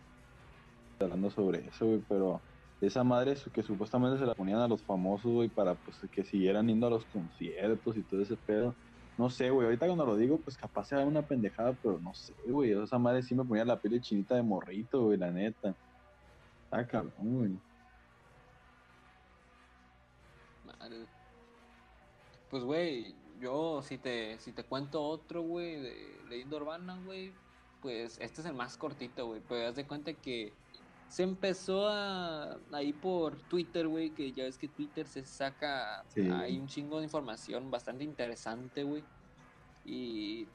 [1.00, 2.40] hablando sobre eso, güey, pero
[2.86, 6.66] esa madre que supuestamente se la ponían a los famosos, güey, para pues que siguieran
[6.66, 8.74] yendo a los conciertos y todo ese pedo.
[9.18, 12.34] No sé, güey, ahorita cuando lo digo, pues capaz sea una pendejada, pero no sé,
[12.46, 12.72] güey.
[12.72, 15.74] Esa madre sí me ponía la piel chinita de morrito, güey, la neta.
[16.70, 17.58] Ah, cabrón, güey.
[22.50, 27.32] Pues, güey, yo si te, si te cuento otro, güey, de leyenda urbana, güey,
[27.80, 29.40] pues este es el más cortito, güey.
[29.48, 30.52] Pero haz de cuenta que
[31.12, 36.58] se empezó a ahí por Twitter, güey, que ya ves que Twitter se saca hay
[36.58, 39.04] un chingo de información bastante interesante, güey.
[39.84, 40.48] Y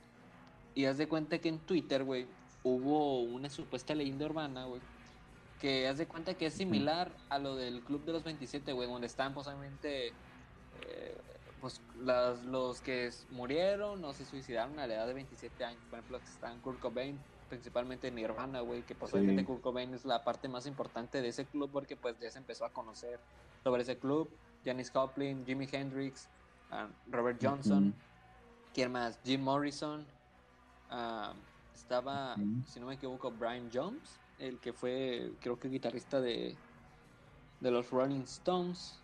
[0.74, 2.26] y haz de cuenta que en Twitter, güey,
[2.64, 4.82] hubo una supuesta leyenda urbana, güey,
[5.62, 8.90] que haz de cuenta que es similar a lo del Club de los 27, güey,
[8.90, 11.18] donde están posiblemente eh,
[11.62, 16.18] pues los que murieron o se suicidaron a la edad de 27 años, por ejemplo,
[16.18, 21.22] están Kurt Cobain, principalmente Nirvana, güey, que posiblemente Kurt Cobain es la parte más importante
[21.22, 23.20] de ese club porque pues ya se empezó a conocer
[23.64, 24.30] sobre ese club,
[24.64, 26.28] Janis Joplin, Jimi Hendrix,
[26.72, 27.94] ah, Robert Johnson,
[28.74, 29.20] ¿quién más?
[29.24, 30.06] Jim Morrison,
[30.90, 31.34] ah,
[31.74, 32.36] estaba,
[32.66, 36.56] si no me equivoco, Brian Jones, el que fue, creo que guitarrista de,
[37.60, 39.00] de los Rolling Stones,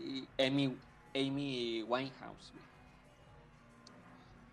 [0.00, 0.76] y Amy,
[1.14, 2.52] Amy Winehouse.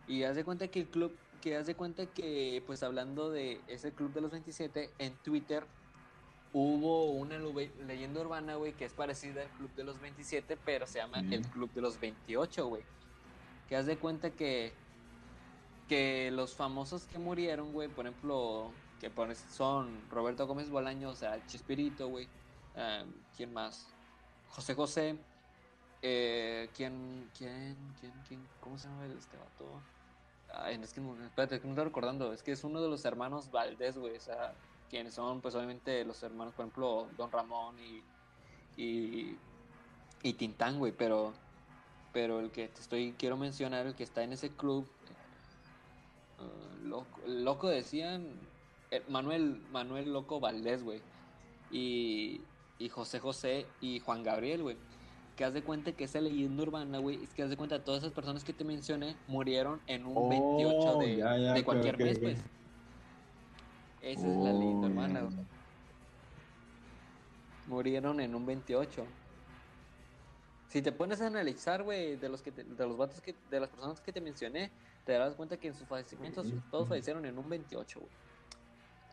[0.07, 3.61] Y haz de cuenta que el club que haz de cuenta que, pues hablando de
[3.67, 5.65] ese club de los 27, en Twitter
[6.53, 7.37] hubo una
[7.85, 11.45] leyenda urbana, güey, que es parecida al club de los 27, pero se llama el
[11.47, 12.83] club de los 28, güey.
[13.67, 14.73] Que haz de cuenta que,
[15.87, 19.11] que los famosos que murieron, güey, por ejemplo, que
[19.51, 22.27] son Roberto Gómez Bolaño, o sea, Chispirito, güey.
[22.75, 23.87] Em, ¿Quién más?
[24.49, 25.17] José José.
[26.01, 28.47] Eh, ¿quién, quién, quién, quién?
[28.61, 29.65] ¿Cómo se llama este vato?
[30.53, 32.33] Ay, es que, no estoy recordando.
[32.33, 34.15] Es que es uno de los hermanos Valdés, güey.
[34.15, 34.53] O sea,
[34.89, 38.81] quienes son, pues obviamente, los hermanos, por ejemplo, Don Ramón y.
[38.81, 39.37] y.
[40.23, 40.91] y Tintán, güey.
[40.91, 41.33] Pero.
[42.13, 43.13] Pero el que te estoy.
[43.17, 44.87] Quiero mencionar, el que está en ese club.
[46.39, 48.27] Uh, loco, loco decían.
[48.91, 51.01] Eh, Manuel, Manuel Loco Valdés, güey.
[51.71, 52.41] Y.
[52.79, 54.77] Y José José y Juan Gabriel, güey
[55.39, 58.03] que haz de cuenta que esa leyenda urbana, güey, es que haz de cuenta todas
[58.03, 62.39] esas personas que te mencioné murieron en un 28 de, de cualquier mes, pues.
[64.01, 65.37] Esa es la leyenda oh, urbana, güey.
[67.67, 69.05] Murieron en un 28.
[70.67, 73.69] Si te pones a analizar, güey, de los que de los vatos que de las
[73.69, 74.71] personas que te mencioné,
[75.05, 78.11] te darás cuenta que en sus fallecimientos todos fallecieron en un 28, güey.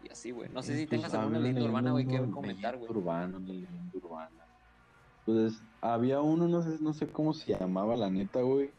[0.03, 0.49] Y así, güey.
[0.49, 2.91] No sé si tengas alguna leyenda urbana, güey, que comentar, güey.
[2.91, 4.46] Urbana, leyenda urbana.
[5.27, 8.71] Pues había uno, no sé, no sé cómo se llamaba la neta, güey.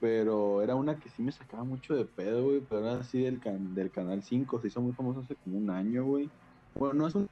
[0.00, 2.60] Pero era una que sí me sacaba mucho de pedo, güey.
[2.60, 3.38] Pero era así del,
[3.74, 4.62] del Canal 5.
[4.62, 6.30] Se hizo muy famoso hace como un año, güey.
[6.74, 7.28] Bueno, no es un...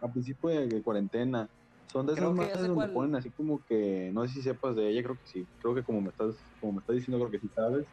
[0.00, 1.48] A principio de, cuarentena.
[1.92, 4.10] Son de esas marcas donde ponen así como que...
[4.14, 5.46] No sé si sepas de ella, creo que sí.
[5.60, 7.86] Creo que como me estás, como me estás diciendo, creo que sí sabes.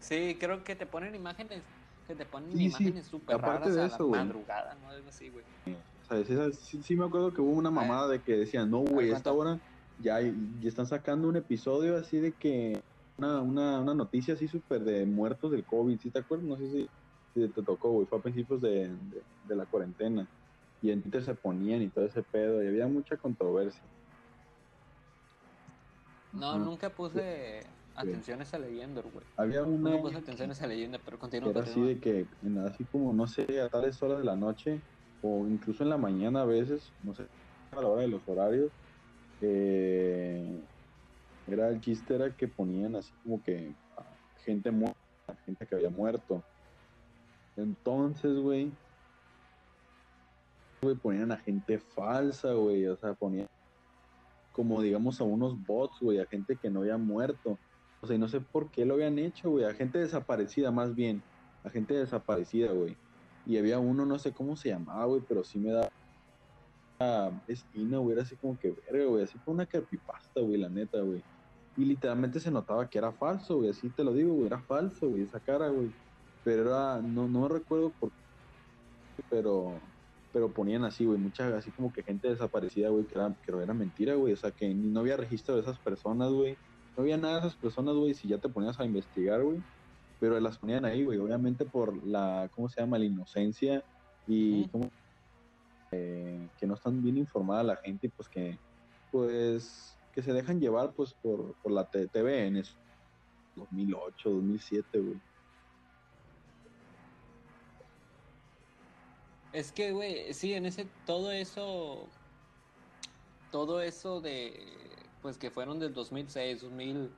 [0.00, 1.62] Sí, creo que te ponen imágenes...
[2.08, 4.90] Que te ponen imágenes súper raras de eso, a la madrugada, ¿no?
[4.90, 5.44] Algo así, güey.
[5.64, 5.76] Sí,
[6.10, 9.58] me acuerdo que hubo una mamada de que decían, no, güey, esta hora
[10.00, 10.32] ya, ya,
[10.68, 12.80] están sacando un episodio así de que
[13.18, 16.46] una, una, una noticia así súper de muertos del COVID, ¿sí te acuerdas?
[16.46, 16.88] No sé si,
[17.34, 18.90] si te tocó, güey, fue a principios de,
[19.48, 20.26] de, la cuarentena.
[20.82, 23.82] Y en Twitter se ponían y todo ese pedo, y había mucha controversia.
[26.32, 27.62] No, nunca puse
[27.94, 29.24] atención a esa leyenda, güey.
[29.38, 29.90] Había una...
[29.90, 31.50] Nunca puse atención a esa leyenda, pero continúa.
[31.50, 32.26] Era así de que,
[32.66, 34.80] así como, no sé, a tales horas de la noche,
[35.26, 37.26] o incluso en la mañana a veces, no sé,
[37.72, 38.70] a la hora de los horarios,
[39.40, 40.60] eh,
[41.48, 43.74] era el chiste era que ponían así como que
[44.44, 44.96] gente muerta,
[45.44, 46.42] gente que había muerto.
[47.56, 48.70] Entonces, güey,
[50.82, 53.48] güey, ponían a gente falsa, güey, o sea, ponían
[54.52, 57.58] como digamos a unos bots, güey, a gente que no había muerto.
[58.00, 60.94] O sea, y no sé por qué lo habían hecho, güey, a gente desaparecida más
[60.94, 61.22] bien,
[61.64, 62.96] a gente desaparecida, güey.
[63.46, 65.88] Y había uno, no sé cómo se llamaba, güey, pero sí me da
[67.46, 71.00] esquina, güey, era así como que verga, güey, así como una carpipasta, güey, la neta,
[71.00, 71.22] güey.
[71.76, 75.10] Y literalmente se notaba que era falso, güey, así te lo digo, güey, era falso,
[75.10, 75.92] güey, esa cara, güey.
[76.42, 79.80] Pero era, no, no recuerdo por qué, pero,
[80.32, 83.74] pero ponían así, güey, mucha, así como que gente desaparecida, güey, que era, que era
[83.74, 86.56] mentira, güey, o sea, que no había registro de esas personas, güey.
[86.96, 89.62] No había nada de esas personas, güey, si ya te ponías a investigar, güey
[90.18, 92.98] pero las ponían ahí, güey, obviamente por la, ¿cómo se llama?
[92.98, 93.84] La inocencia
[94.26, 94.68] y,
[95.92, 98.58] eh, que no están bien informada la gente y pues que
[99.12, 102.76] pues que se dejan llevar pues por, por la TV en eso
[103.56, 105.20] 2008, 2007, güey.
[109.52, 112.06] Es que, güey, sí, en ese, todo eso,
[113.50, 114.66] todo eso de,
[115.22, 117.10] pues que fueron del 2006, 2000,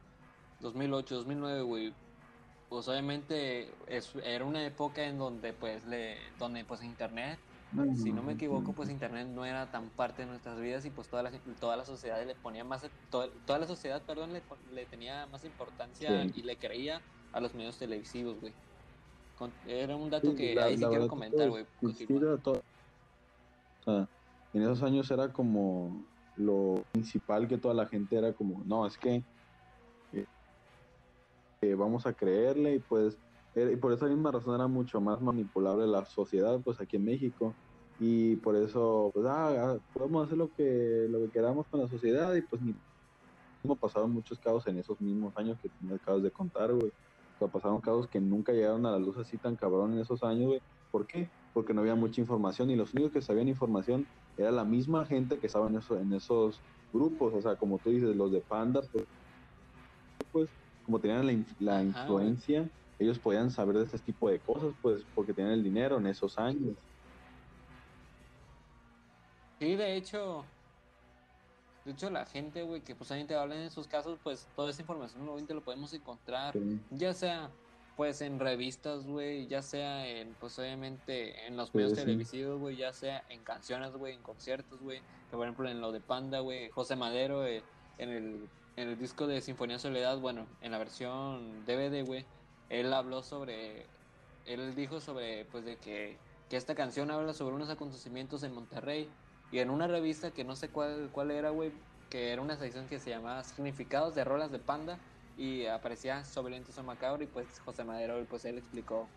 [0.60, 1.94] 2008, 2009, güey,
[2.68, 7.38] pues obviamente es, era una época en donde, pues, le, donde, pues, internet,
[7.96, 11.06] si no me equivoco, pues internet no era tan parte de nuestras vidas y pues
[11.08, 14.42] toda la toda la sociedad le ponía más, toda, toda la sociedad, perdón, le,
[14.72, 17.02] le tenía más importancia y le creía
[17.32, 18.54] a los medios televisivos, güey.
[19.66, 21.66] Era un dato que ahí sí quiero comentar, güey.
[23.86, 26.04] en esos años era como
[26.36, 29.22] lo principal que toda la gente era como, no, es que
[31.62, 33.18] eh, vamos a creerle y pues
[33.54, 37.54] y por esa misma razón era mucho más manipulable la sociedad pues aquí en México
[37.98, 41.88] y por eso pues ah, ah podemos hacer lo que lo que queramos con la
[41.88, 42.74] sociedad y pues ni
[43.80, 46.92] pasaron muchos casos en esos mismos años que me acabas de contar güey
[47.46, 50.60] pasaron casos que nunca llegaron a la luz así tan cabrón en esos años, güey.
[50.90, 51.30] ¿Por qué?
[51.54, 54.06] Porque no había mucha información y los únicos que sabían información
[54.36, 56.60] era la misma gente que estaba en, eso, en esos
[56.92, 57.34] grupos.
[57.34, 59.04] O sea, como tú dices, los de Panda, pues,
[60.32, 60.48] pues
[60.88, 62.66] como tenían la, influencia,
[62.98, 66.38] ellos podían saber de este tipo de cosas, pues, porque tenían el dinero en esos
[66.38, 66.74] años.
[69.58, 70.46] Sí, de hecho,
[71.84, 74.80] de hecho, la gente, güey, que pues gente habla en esos casos, pues toda esa
[74.80, 76.54] información obviamente lo podemos encontrar,
[76.90, 77.50] ya sea
[77.94, 82.94] pues en revistas, güey, ya sea en, pues obviamente en los medios televisivos, güey, ya
[82.94, 86.70] sea en canciones, güey, en conciertos, güey, que por ejemplo en lo de Panda, güey,
[86.70, 87.62] José Madero, eh,
[87.98, 88.48] en, el,
[88.78, 92.24] en el disco de Sinfonía Soledad, bueno, en la versión DVD, güey,
[92.68, 93.86] él habló sobre,
[94.46, 96.16] él dijo sobre, pues de que,
[96.48, 99.08] que esta canción habla sobre unos acontecimientos en Monterrey,
[99.50, 101.72] y en una revista que no sé cuál, cuál era, güey,
[102.08, 104.98] que era una sección que se llamaba Significados de Rolas de Panda
[105.36, 109.08] y aparecía sobre o Macabro y pues José Madero, pues él explicó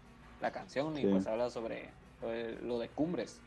[0.41, 1.89] la canción y pues habla sobre,
[2.63, 3.39] lo de Cumbres.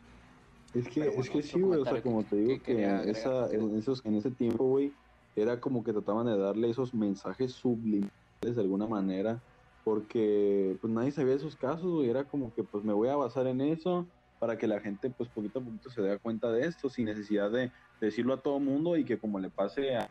[0.75, 4.05] Es que, es que sí, güey, o sea, como te digo, que, esa, en, esos,
[4.05, 4.93] en ese tiempo, güey,
[5.37, 8.11] era como que trataban de darle esos mensajes subliminales
[8.43, 9.43] de alguna manera,
[9.85, 13.16] porque pues nadie sabía de esos casos, güey, era como que pues me voy a
[13.16, 14.07] basar en eso,
[14.39, 17.51] para que la gente pues poquito a poquito se dé cuenta de esto sin necesidad
[17.51, 17.70] de,
[18.01, 20.11] decirlo a todo mundo y que como le pase a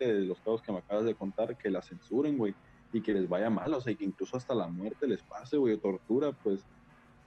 [0.00, 2.54] los casos que me acabas de contar, que la censuren, güey,
[2.92, 5.56] y que les vaya mal, o sea, y que incluso hasta la muerte les pase,
[5.56, 6.64] güey, o tortura, pues,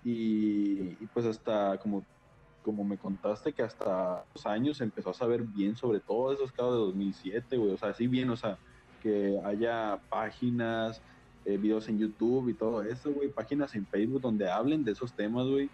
[0.04, 2.04] y, pues hasta como,
[2.66, 6.74] como me contaste que hasta los años empezó a saber bien sobre todos esos casos
[6.74, 8.58] de 2007, güey, o sea, así bien, o sea,
[9.04, 11.00] que haya páginas,
[11.46, 15.14] eh, videos en YouTube y todo eso, güey, páginas en Facebook donde hablen de esos
[15.14, 15.70] temas, güey.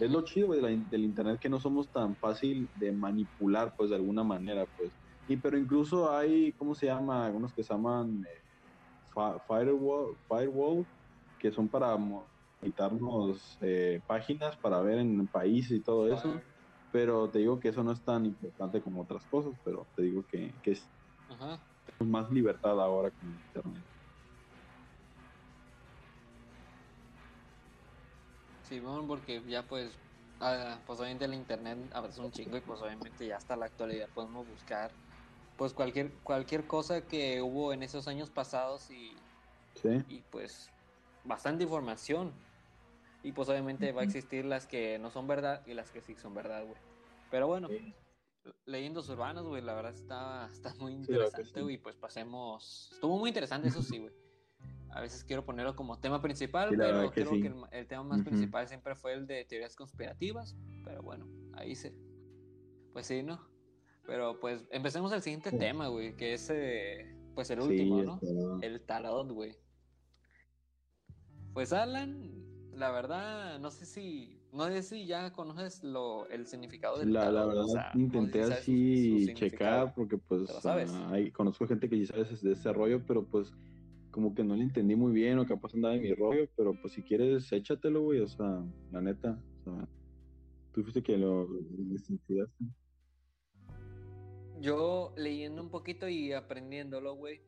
[0.00, 3.96] Es lo chido, güey, del internet que no somos tan fácil de manipular, pues, de
[3.96, 4.90] alguna manera, pues.
[5.28, 7.24] Y pero incluso hay, ¿cómo se llama?
[7.24, 10.84] Algunos que se llaman eh, firewall, firewall,
[11.38, 11.96] que son para
[12.62, 16.40] quitarnos eh, páginas para ver en países y todo eso.
[16.90, 20.26] Pero te digo que eso no es tan importante como otras cosas, pero te digo
[20.26, 20.92] que, que es
[22.00, 23.86] más libertad ahora con internet.
[28.62, 30.00] Sí, bueno, porque ya pues,
[30.40, 34.10] ah, pues obviamente el internet avanza un chingo y pues obviamente ya hasta la actualidad
[34.12, 34.96] podemos buscar
[35.56, 39.28] pues cualquier cualquier cosa que hubo en esos años pasados y,
[40.08, 40.74] y pues
[41.24, 42.51] bastante información.
[43.22, 46.14] Y pues obviamente va a existir las que no son verdad y las que sí
[46.16, 46.80] son verdad, güey.
[47.30, 47.68] Pero bueno,
[48.66, 51.78] leyendas urbanas, güey, la verdad está, está muy interesante, güey.
[51.78, 52.90] pues pasemos.
[52.92, 54.12] Estuvo muy interesante, eso sí, güey
[54.92, 58.94] a veces quiero ponerlo como tema principal, pero creo que el, tema más principal siempre
[58.94, 60.54] fue el de teorías conspirativas.
[60.84, 61.94] Pero bueno, ahí se.
[62.92, 63.40] Pues sí, ¿no?
[64.06, 68.20] Pero pues empecemos el siguiente tema, güey, que es eh, pues el último, ¿no?
[68.60, 69.56] El tarot, güey.
[71.54, 72.41] Pues Alan,
[72.76, 77.30] la verdad, no sé si, no sé si ya conoces lo, el significado del la,
[77.30, 82.72] La verdad, intenté así checar porque pues ah, conozco gente que sí sabe de ese
[82.72, 83.52] rollo, pero pues
[84.10, 86.92] como que no le entendí muy bien o capaz andaba en mi rollo, pero pues
[86.94, 89.88] si quieres, échatelo, güey, o sea, la neta, o sea,
[90.72, 91.44] tú fuiste que lo,
[91.78, 92.64] investigaste.
[94.60, 97.40] Yo leyendo un poquito y aprendiéndolo, güey,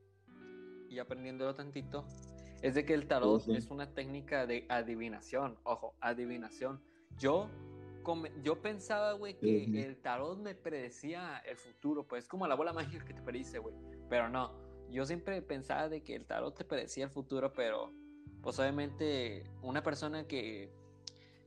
[0.88, 2.06] y aprendiéndolo tantito,
[2.64, 6.80] es de que el tarot es una técnica de adivinación, ojo, adivinación.
[7.18, 7.50] Yo,
[8.42, 13.04] yo pensaba, güey, que el tarot me predecía el futuro, pues como la bola mágica
[13.04, 13.74] que te predice, güey,
[14.08, 14.50] pero no.
[14.90, 17.92] Yo siempre pensaba de que el tarot te predecía el futuro, pero
[18.40, 20.72] pues obviamente una persona que,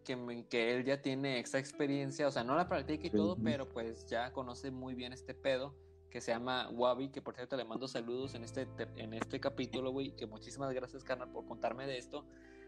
[0.06, 3.68] que, que él ya tiene esa experiencia, o sea, no la practica y todo, pero
[3.68, 5.74] pues ya conoce muy bien este pedo
[6.10, 9.92] que se llama Wabi, que por cierto le mando saludos en este, en este capítulo,
[9.92, 12.26] güey, que muchísimas gracias, carnal, por contarme de esto.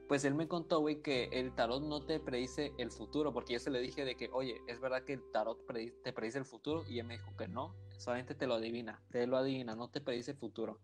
[0.08, 3.60] Pues él me contó, güey, que el tarot no te predice el futuro, porque yo
[3.60, 5.66] se le dije de que, oye, es verdad que el tarot
[6.04, 9.28] te predice el futuro, y él me dijo que no, solamente te lo adivina, te
[9.28, 10.80] lo adivina, no te predice el futuro.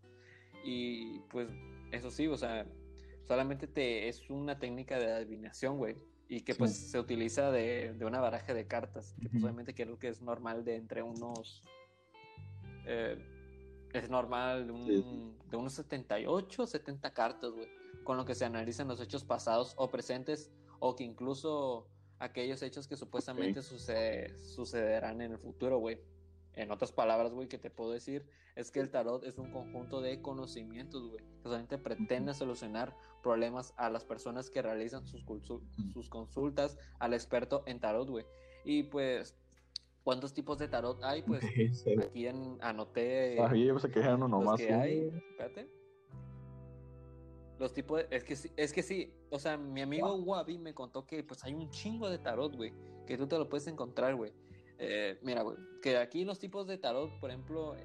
[0.64, 1.48] Y pues
[1.90, 2.66] eso sí, o sea,
[3.26, 5.96] solamente te es una técnica de adivinación, güey,
[6.28, 9.98] y que pues se utiliza de, de, una baraja de cartas, que pues obviamente creo
[9.98, 11.64] que es normal de entre unos
[12.86, 13.18] eh,
[13.92, 17.68] es normal de, un, de unos 78, 70 cartas, güey,
[18.04, 22.86] con lo que se analizan los hechos pasados o presentes o que incluso aquellos hechos
[22.88, 25.98] que supuestamente sucederán en el futuro, güey.
[26.54, 28.24] En otras palabras, güey, que te puedo decir
[28.54, 33.74] es que el tarot es un conjunto de conocimientos, güey, que solamente pretende solucionar problemas
[33.76, 35.24] a las personas que realizan sus,
[35.92, 38.24] sus consultas al experto en tarot, güey.
[38.64, 39.36] Y pues
[40.06, 41.22] ¿Cuántos tipos de tarot hay?
[41.26, 41.42] Pues
[41.98, 43.40] aquí en, anoté.
[43.40, 44.60] Ah, yo que uno nomás.
[44.60, 45.10] que hay.
[45.32, 45.68] Espérate.
[47.58, 50.72] Los tipos de, es que sí, es que sí, o sea, mi amigo Wabi me
[50.74, 52.72] contó que pues hay un chingo de tarot, güey,
[53.04, 54.32] que tú te lo puedes encontrar, güey.
[54.78, 57.82] Eh, mira, güey, que aquí los tipos de tarot, por ejemplo, eh,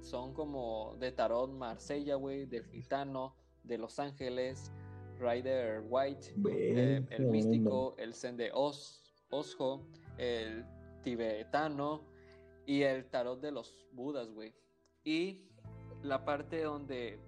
[0.00, 4.72] son como de tarot Marsella, güey, del gitano, de Los Ángeles,
[5.18, 9.82] Rider White, eh, el místico, el Zen de Os, Osho,
[10.16, 10.64] el
[11.02, 12.04] tibetano
[12.66, 14.54] y el tarot de los budas, güey.
[15.04, 15.48] Y
[16.02, 17.18] la parte donde,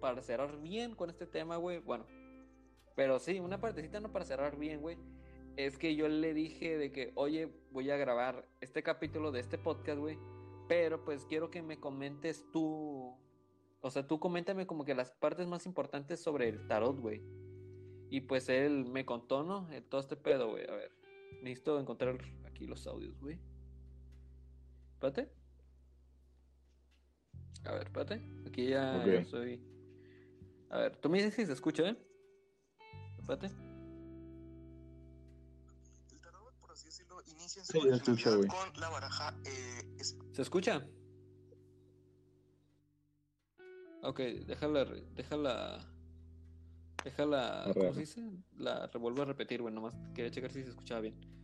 [0.00, 2.06] para cerrar bien con este tema, güey, bueno,
[2.94, 4.98] pero sí, una partecita no para cerrar bien, güey,
[5.56, 9.58] es que yo le dije de que, oye, voy a grabar este capítulo de este
[9.58, 10.18] podcast, güey,
[10.68, 13.14] pero pues quiero que me comentes tú,
[13.80, 17.22] o sea, tú coméntame como que las partes más importantes sobre el tarot, güey.
[18.10, 19.68] Y pues él me contó, ¿no?
[19.88, 20.92] Todo este pedo, güey, a ver.
[21.42, 22.18] Necesito encontrar
[22.62, 23.38] aquí los audios, güey.
[24.94, 25.28] Espérate.
[27.64, 28.22] A ver, espérate.
[28.46, 29.60] Aquí ya soy.
[30.70, 31.96] A ver, tú me dices si se escucha, ¿eh?
[33.18, 33.46] Espérate.
[36.10, 37.80] El tarot, por así decirlo, inicia su sí,
[38.48, 39.34] con la baraja.
[39.44, 40.02] Eh,
[40.32, 40.86] ¿Se escucha?
[44.02, 44.84] Ok, déjala.
[45.14, 45.88] Déjala.
[47.04, 47.70] Déjala.
[47.74, 48.30] ¿Cómo se dice?
[48.56, 51.41] La revuelvo a repetir, bueno, nomás quería checar si se escuchaba bien.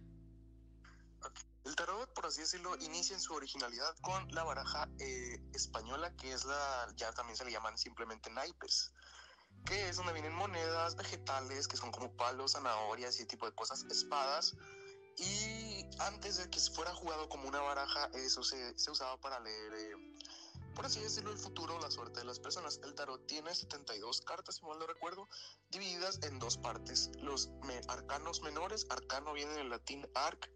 [1.64, 6.32] El tarot, por así decirlo, inicia en su originalidad con la baraja eh, española, que
[6.32, 8.92] es la, ya también se le llaman simplemente naipes,
[9.66, 13.54] que es donde vienen monedas, vegetales, que son como palos, zanahorias y ese tipo de
[13.54, 14.56] cosas, espadas.
[15.18, 19.74] Y antes de que fuera jugado como una baraja, eso se, se usaba para leer
[19.74, 19.94] eh,
[20.78, 22.78] por así decirlo, el futuro, la suerte de las personas.
[22.84, 25.28] El tarot tiene 72 cartas, si mal no recuerdo,
[25.70, 27.10] divididas en dos partes.
[27.16, 27.50] Los
[27.88, 30.48] arcanos menores, arcano viene del latín arc,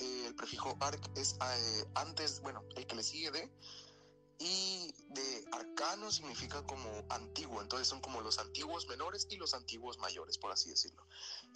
[0.00, 3.50] eh, el prefijo arc es eh, antes, bueno, el que le sigue de,
[4.38, 9.98] y de arcano significa como antiguo, entonces son como los antiguos menores y los antiguos
[9.98, 11.06] mayores, por así decirlo.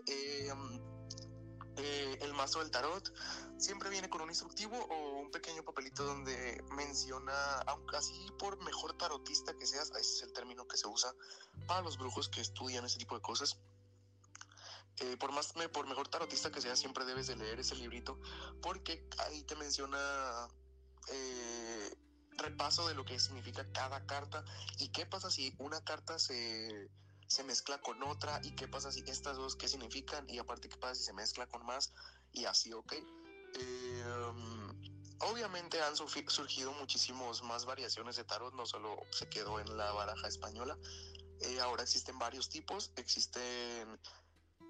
[0.07, 0.53] Eh,
[1.77, 3.13] eh, el mazo del tarot
[3.57, 8.97] siempre viene con un instructivo o un pequeño papelito donde menciona, aunque así por mejor
[8.97, 11.13] tarotista que seas, ese es el término que se usa
[11.67, 13.59] para los brujos que estudian ese tipo de cosas.
[15.19, 18.21] Por más por mejor tarotista que seas, siempre debes de leer ese librito
[18.63, 20.49] porque ahí te menciona
[21.11, 21.97] eh,
[22.37, 24.45] repaso de lo que significa cada carta
[24.79, 26.91] y qué pasa si una carta se
[27.27, 30.77] se mezcla con otra y qué pasa si estas dos qué significan y aparte qué
[30.77, 31.93] pasa si se mezcla con más
[32.33, 32.93] y así, ¿ok?
[32.93, 34.05] Eh,
[35.21, 40.29] obviamente han surgido muchísimos más variaciones de tarot, no solo se quedó en la baraja
[40.29, 40.77] española,
[41.41, 44.01] eh, ahora existen varios tipos, existen,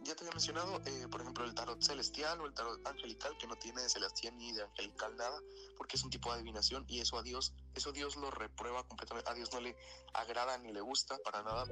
[0.05, 3.47] ya te había mencionado, eh, por ejemplo, el tarot celestial o el tarot angelical, que
[3.47, 5.41] no tiene de celestial ni de angelical nada,
[5.77, 9.31] porque es un tipo de adivinación y eso a Dios, eso Dios lo reprueba completamente,
[9.31, 9.77] a Dios no le
[10.13, 11.65] agrada ni le gusta para nada.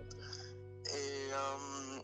[0.94, 1.32] Eh,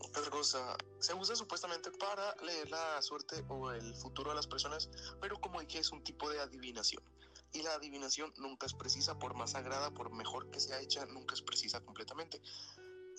[0.01, 4.89] otra cosa, se usa supuestamente para leer la suerte o el futuro de las personas,
[5.19, 7.03] pero como dije es un tipo de adivinación.
[7.51, 11.33] Y la adivinación nunca es precisa, por más sagrada, por mejor que sea hecha, nunca
[11.33, 12.39] es precisa completamente.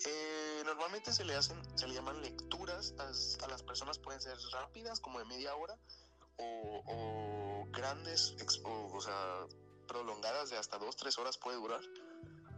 [0.05, 4.99] Eh, normalmente se le hacen, se le llaman lecturas, a, las personas pueden ser rápidas,
[4.99, 5.77] como de media hora,
[6.37, 9.45] o, grandes, o, o sea,
[9.87, 11.81] prolongadas de hasta dos, tres horas puede durar.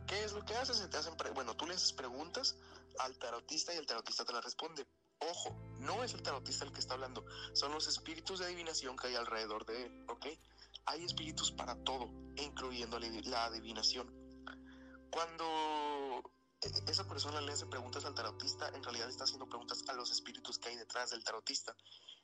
[0.07, 0.77] ¿Qué es lo que haces?
[0.77, 2.55] Se te hacen bueno, tú le haces preguntas
[2.99, 4.85] al tarotista y el tarotista te la responde.
[5.19, 9.07] Ojo, no es el tarotista el que está hablando, son los espíritus de adivinación que
[9.07, 10.27] hay alrededor de él, ¿ok?
[10.85, 14.13] Hay espíritus para todo, incluyendo la adivinación.
[15.09, 16.23] Cuando
[16.87, 20.57] esa persona le hace preguntas al tarotista, en realidad está haciendo preguntas a los espíritus
[20.59, 21.75] que hay detrás del tarotista.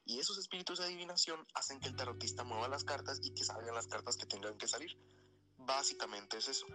[0.06, 3.76] Y esos espíritus de adivinación hacen que el tarotista mueva las cartas y que salgan
[3.76, 4.98] las cartas que tengan que salir.
[5.58, 6.66] Básicamente es eso.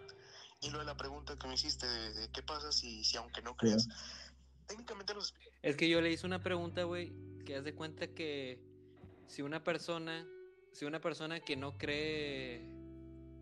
[0.60, 3.56] Y lo de la pregunta que me hiciste de, qué pasa si, si aunque no
[3.56, 3.88] creas,
[4.66, 5.34] técnicamente los...
[5.62, 7.12] Es que yo le hice una pregunta, güey,
[7.44, 8.62] que haz de cuenta que
[9.26, 10.26] si una persona,
[10.72, 12.60] si una persona que no cree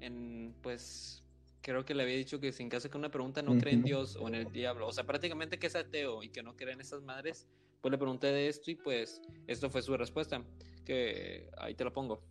[0.00, 1.21] en, pues,
[1.62, 4.16] creo que le había dicho que sin caso que una pregunta no cree en Dios
[4.16, 6.80] o en el diablo, o sea, prácticamente que es ateo y que no cree en
[6.80, 7.46] esas madres,
[7.80, 10.44] pues le pregunté de esto y pues esto fue su respuesta,
[10.84, 12.22] que ahí te lo pongo.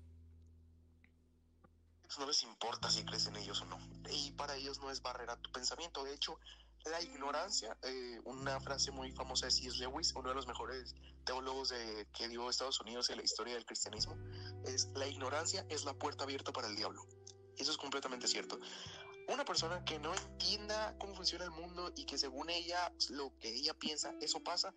[2.20, 3.80] No les importa si crees en ellos o no,
[4.12, 6.38] y para ellos no es barrera tu pensamiento, de hecho,
[6.86, 9.78] la ignorancia, eh, una frase muy famosa de C.S.
[9.78, 13.66] Lewis, uno de los mejores teólogos de, que dio Estados Unidos en la historia del
[13.66, 14.18] cristianismo,
[14.66, 17.06] es la ignorancia es la puerta abierta para el diablo.
[17.56, 18.60] Y eso es completamente cierto.
[19.28, 23.50] Una persona que no entienda cómo funciona el mundo y que según ella, lo que
[23.50, 24.74] ella piensa, eso pasa,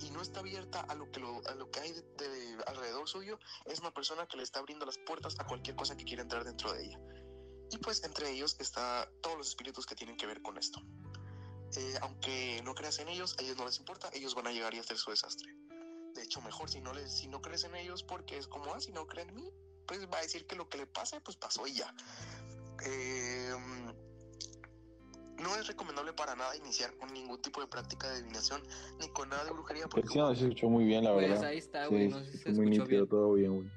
[0.00, 3.80] y no está abierta a lo que, a lo que hay de, alrededor suyo, es
[3.80, 6.72] una persona que le está abriendo las puertas a cualquier cosa que quiera entrar dentro
[6.72, 6.98] de ella.
[7.70, 10.80] Y pues entre ellos está todos los espíritus que tienen que ver con esto.
[11.76, 14.74] Eh, aunque no creas en ellos, a ellos no les importa, ellos van a llegar
[14.74, 15.52] y hacer su desastre.
[16.14, 18.80] De hecho, mejor si no, les, si no crees en ellos, porque es como, ah,
[18.80, 19.50] si no creen en mí,
[19.86, 21.92] pues va a decir que lo que le pase, pues pasó y ya.
[22.86, 23.50] Eh,
[25.42, 28.62] no es recomendable para nada iniciar con ningún tipo de práctica de adivinación
[29.00, 29.88] ni con nada de brujería.
[29.88, 31.44] Porque sí, no, se escuchó muy bien, la pues verdad.
[31.46, 32.08] ahí está, güey.
[32.08, 33.08] no sé si se muy escuchó nítido, bien.
[33.08, 33.70] todo bien, güey.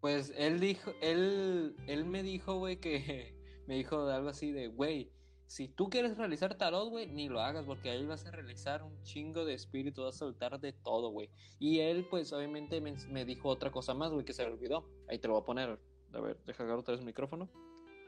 [0.00, 3.34] Pues él dijo, él, él me dijo, güey, que
[3.66, 5.12] me dijo algo así de, güey,
[5.46, 9.02] si tú quieres realizar tarot, güey, ni lo hagas, porque ahí vas a realizar un
[9.02, 11.30] chingo de espíritu, vas a soltar de todo, güey.
[11.58, 14.88] Y él, pues, obviamente me, me dijo otra cosa más, güey, que se me olvidó.
[15.08, 15.78] Ahí te lo voy a poner.
[16.12, 17.50] A ver, deja agarrar otra vez el micrófono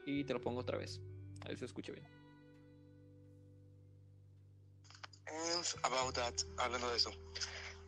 [0.05, 0.99] y te lo pongo otra vez.
[1.41, 2.05] A ver si se escucha bien.
[5.83, 7.11] About that, hablando de eso,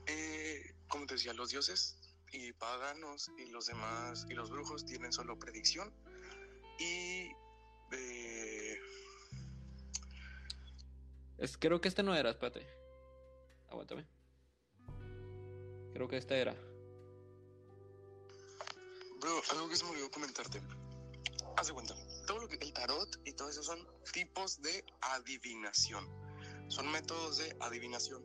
[0.06, 1.98] eh, como te decía, los dioses
[2.32, 5.94] y paganos y los demás y los brujos tienen solo predicción
[6.80, 7.32] y
[7.92, 8.80] eh,
[11.60, 12.66] Creo que este no era, espérate.
[13.70, 14.06] Aguántame.
[15.94, 16.54] Creo que este era.
[19.20, 20.62] bro, algo que se me olvidó comentarte.
[21.58, 21.94] Haz cuenta,
[22.26, 26.08] todo lo que el tarot y todo eso son tipos de adivinación.
[26.70, 28.24] Son métodos de adivinación.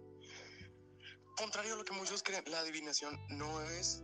[1.37, 4.03] Contrario a lo que muchos creen, la adivinación no es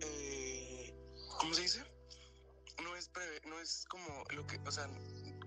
[0.00, 0.94] eh,
[1.38, 1.84] ¿cómo se dice?
[2.82, 4.86] No es preve- no es como lo que, o sea,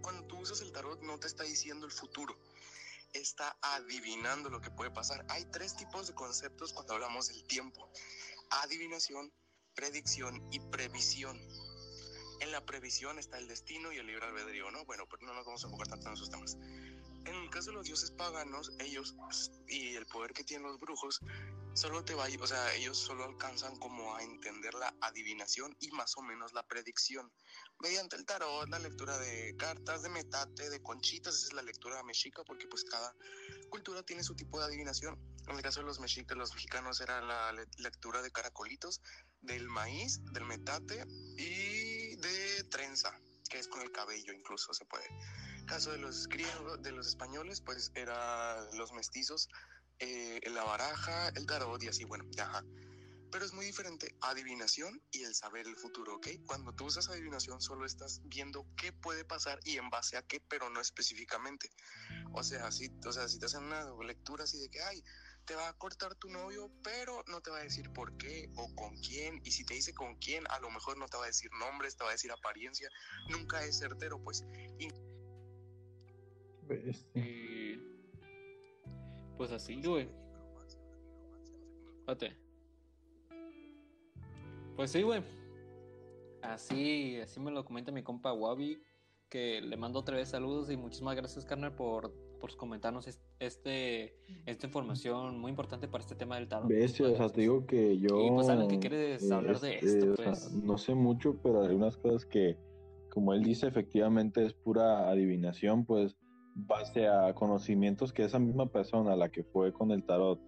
[0.02, 2.36] cuando tú usas el tarot no te está diciendo el futuro,
[3.14, 5.26] está adivinando lo que puede pasar.
[5.30, 7.92] Hay tres tipos de conceptos cuando hablamos del tiempo:
[8.50, 9.32] adivinación,
[9.74, 11.40] predicción y previsión.
[12.40, 14.86] En la previsión está el destino y el libre albedrío, ¿no?
[14.86, 16.56] Bueno, pero no nos vamos a enfocar tanto en esos temas.
[17.26, 19.16] En el caso de los dioses paganos, ellos
[19.68, 21.20] y el poder que tienen los brujos,
[21.74, 26.18] solo te va, o sea, ellos solo alcanzan como a entender la adivinación y más
[26.18, 27.32] o menos la predicción
[27.80, 32.04] mediante el tarot, la lectura de cartas, de metate, de conchitas, esa es la lectura
[32.04, 33.16] mexica porque pues cada
[33.70, 35.18] cultura tiene su tipo de adivinación.
[35.48, 39.02] En el caso de los mexicas, los mexicanos era la le- lectura de caracolitos,
[39.42, 41.06] del maíz, del metate
[41.38, 43.12] y de trenza,
[43.50, 45.08] que es con el cabello incluso se puede.
[45.66, 49.48] Caso de los griegos, de los españoles, pues era los mestizos,
[50.00, 52.64] eh, la baraja, el tarot y así, bueno, ajá.
[53.32, 56.28] Pero es muy diferente adivinación y el saber el futuro, ¿ok?
[56.48, 60.42] Cuando tú usas adivinación solo estás viendo qué puede pasar y en base a qué,
[60.50, 61.70] pero no específicamente.
[62.34, 65.04] O sea, si, o sea, si te hacen una lectura así de que, ay,
[65.46, 68.74] te va a cortar tu novio, pero no te va a decir por qué o
[68.76, 69.42] con quién.
[69.44, 71.98] Y si te dice con quién, a lo mejor no te va a decir nombres,
[71.98, 72.90] te va a decir apariencia.
[73.30, 74.44] Nunca es certero, pues.
[76.68, 77.26] Bestia.
[77.26, 77.69] Y.
[79.40, 80.10] Pues así, güey.
[82.00, 82.36] Espérate.
[84.76, 85.22] Pues sí, güey.
[86.42, 88.82] Así, así me lo comenta mi compa Wabi.
[89.30, 92.12] Que le mando otra vez saludos y muchísimas gracias, carnal, por,
[92.42, 96.68] por comentarnos es- este, esta información muy importante para este tema del tarot.
[96.68, 98.20] Bestia, o sea, te digo que yo.
[98.26, 100.52] Y, pues, Alan, ¿qué quieres hablar de esto, o sea, pues?
[100.52, 102.58] no sé mucho, pero hay unas cosas que,
[103.10, 106.18] como él dice, efectivamente es pura adivinación, pues,
[106.68, 110.40] base a conocimientos que esa misma persona, la que fue con el tarot,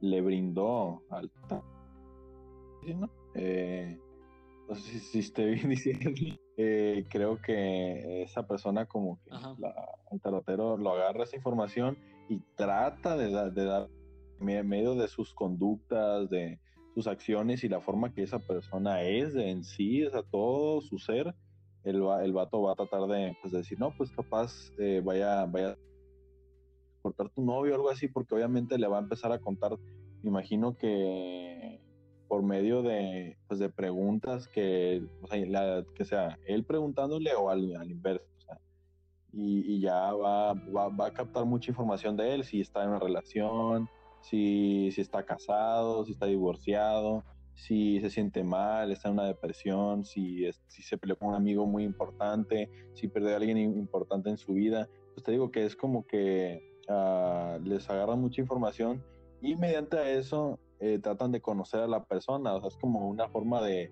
[0.00, 1.64] le brindó al tarot.
[3.34, 3.98] Eh,
[4.68, 6.10] no sé si, estoy bien diciendo.
[6.56, 9.74] Eh, creo que esa persona, como que la-
[10.10, 11.96] el tarotero lo agarra esa información
[12.28, 13.88] y trata de, da- de dar
[14.40, 16.58] me- medio de sus conductas, de
[16.94, 20.80] sus acciones y la forma que esa persona es de en sí, o sea, todo
[20.80, 21.34] su ser,
[21.84, 25.70] el, el vato va a tratar de, pues, decir, no, pues capaz eh, vaya, vaya
[25.70, 25.76] a
[27.02, 29.76] cortar tu novio o algo así, porque obviamente le va a empezar a contar,
[30.22, 31.80] me imagino que
[32.28, 37.74] por medio de, pues, de preguntas que, o sea, que sea él preguntándole o al,
[37.76, 38.26] al inverso.
[38.36, 38.60] O sea,
[39.32, 42.90] y, y, ya va, va, va, a captar mucha información de él, si está en
[42.90, 43.88] una relación,
[44.20, 47.24] si, si está casado, si está divorciado,
[47.58, 51.34] si se siente mal, está en una depresión, si, es, si se peleó con un
[51.34, 54.88] amigo muy importante, si perdió a alguien importante en su vida.
[55.14, 59.02] Pues te digo que es como que uh, les agarran mucha información
[59.42, 62.54] y mediante eso eh, tratan de conocer a la persona.
[62.54, 63.90] O sea, es como una forma de,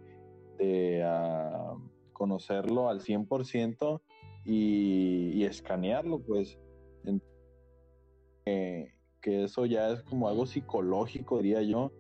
[0.58, 1.76] de uh,
[2.12, 4.00] conocerlo al 100%
[4.44, 6.56] y, y escanearlo, pues.
[8.48, 11.90] Eh, que eso ya es como algo psicológico, diría yo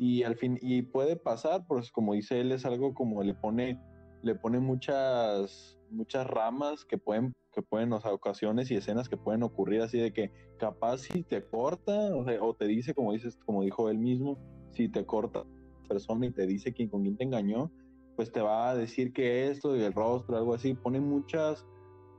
[0.00, 3.78] y al fin y puede pasar pues como dice él es algo como le pone
[4.22, 9.18] le pone muchas muchas ramas que pueden que pueden o sea, ocasiones y escenas que
[9.18, 13.12] pueden ocurrir así de que capaz si te corta o, sea, o te dice como
[13.12, 14.38] dices como dijo él mismo
[14.70, 15.44] si te corta
[15.86, 17.70] persona y te dice quién con quién te engañó
[18.16, 21.66] pues te va a decir que esto y el rostro algo así pone muchas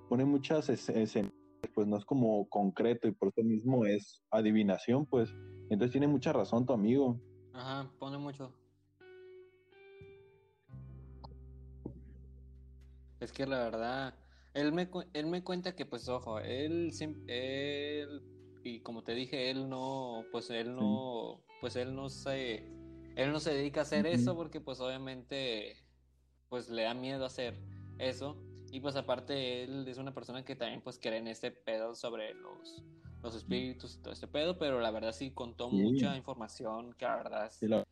[0.08, 1.34] pone muchas escenas
[1.74, 5.34] pues no es como concreto y por eso mismo es adivinación pues
[5.72, 7.20] entonces tiene mucha razón tu amigo
[7.54, 8.54] Ajá, pone mucho.
[13.20, 14.16] Es que la verdad,
[14.54, 16.92] él me, él me cuenta que pues ojo, él,
[17.28, 18.22] él,
[18.64, 22.66] y como te dije, él no, pues él no, pues él no se,
[23.16, 25.78] él no se dedica a hacer eso porque pues obviamente,
[26.50, 27.62] pues le da miedo hacer
[28.00, 28.42] eso.
[28.72, 32.34] Y pues aparte él es una persona que también pues cree en este pedo sobre
[32.34, 32.82] los,
[33.22, 35.76] los espíritus y todo este pedo, pero la verdad sí contó sí.
[35.76, 37.86] mucha información que la verdad sí, la...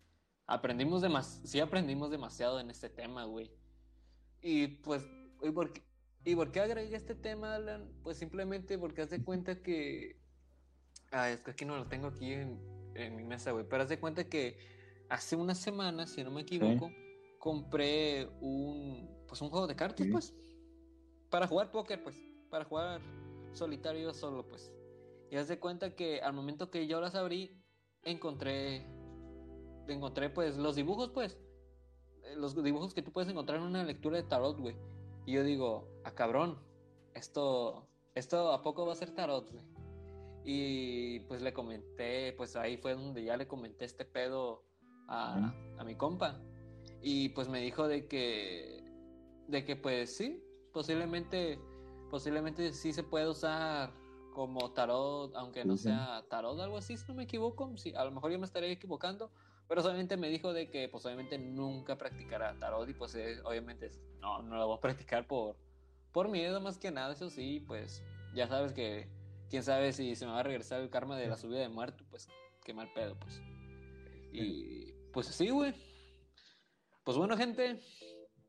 [0.48, 3.52] aprendimos demas sí aprendimos demasiado en este tema, güey.
[4.42, 5.06] Y pues,
[5.44, 5.84] ¿y por, qué,
[6.26, 7.92] ¿y por qué agregué este tema, Alan?
[8.04, 10.18] Pues simplemente porque haz de cuenta que...
[11.12, 12.60] Ah, es que aquí no lo tengo aquí en,
[12.96, 14.58] en mi mesa, güey, pero haz de cuenta que
[15.10, 16.96] hace una semana, si no me equivoco, sí.
[17.40, 20.34] compré un, pues un juego de cartas, pues,
[21.30, 22.16] para jugar póker, pues,
[22.50, 23.02] para jugar
[23.54, 24.72] solitario solo, pues.
[25.30, 27.62] Y haz de cuenta que al momento que yo las abrí,
[28.04, 28.86] encontré,
[29.88, 31.38] encontré pues los dibujos, pues,
[32.36, 34.76] los dibujos que tú puedes encontrar en una lectura de tarot, güey.
[35.26, 36.58] Y yo digo, a ah, cabrón,
[37.14, 39.66] esto, esto a poco va a ser tarot, güey.
[40.44, 44.64] Y pues le comenté, pues ahí fue donde ya le comenté este pedo
[45.08, 46.42] a, a mi compa.
[47.02, 48.84] Y pues me dijo de que,
[49.48, 51.60] de que pues sí, posiblemente,
[52.10, 53.94] posiblemente sí se puede usar
[54.40, 58.12] como tarot, aunque no sea tarot, algo así, si no me equivoco, sí, a lo
[58.12, 59.30] mejor yo me estaría equivocando,
[59.68, 63.92] pero solamente me dijo de que pues obviamente nunca practicará tarot y pues eh, obviamente
[64.22, 65.58] no, no lo voy a practicar por,
[66.14, 68.02] por miedo más que nada, eso sí, pues
[68.34, 69.10] ya sabes que
[69.50, 72.06] quién sabe si se me va a regresar el karma de la subida de muerto,
[72.10, 72.30] pues
[72.64, 73.42] qué mal pedo, pues.
[74.32, 75.76] Y pues sí, güey.
[77.04, 77.82] Pues bueno, gente,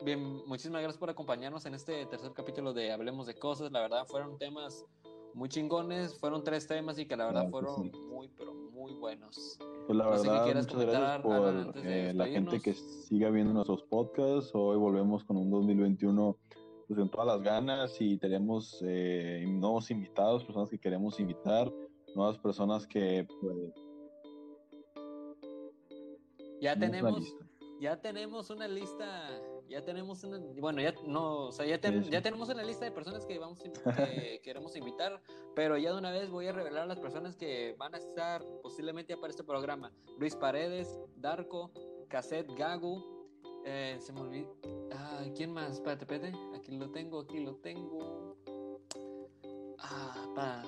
[0.04, 4.06] bien, muchísimas gracias por acompañarnos en este tercer capítulo de Hablemos de Cosas, la verdad
[4.06, 4.86] fueron temas
[5.34, 6.18] muy chingones.
[6.18, 7.98] Fueron tres temas y que la verdad claro fueron sí.
[8.08, 9.58] muy, pero muy buenos.
[9.86, 14.50] Pues la no verdad, muchas gracias por eh, la gente que siga viendo nuestros podcasts.
[14.54, 16.36] Hoy volvemos con un 2021
[16.86, 21.72] pues, con todas las ganas y tenemos eh, nuevos invitados, personas que queremos invitar,
[22.16, 23.26] nuevas personas que...
[23.40, 23.56] Pues,
[26.60, 27.34] ya tenemos,
[27.80, 29.40] ya tenemos una lista
[29.70, 32.90] ya tenemos una, bueno, ya no, o sea, ya, ten, ya tenemos una lista de
[32.90, 33.70] personas que vamos que
[34.42, 35.22] queremos invitar,
[35.54, 38.42] pero ya de una vez voy a revelar a las personas que van a estar
[38.62, 39.92] posiblemente para este programa.
[40.18, 41.70] Luis Paredes, Darko,
[42.08, 43.00] Cassette Gagu,
[43.64, 44.56] eh, se me olvidó.
[44.92, 45.74] Ah, ¿quién más?
[45.74, 46.36] Espérate, espérate.
[46.56, 48.36] Aquí lo tengo, aquí lo tengo.
[49.78, 50.64] Ah, pa.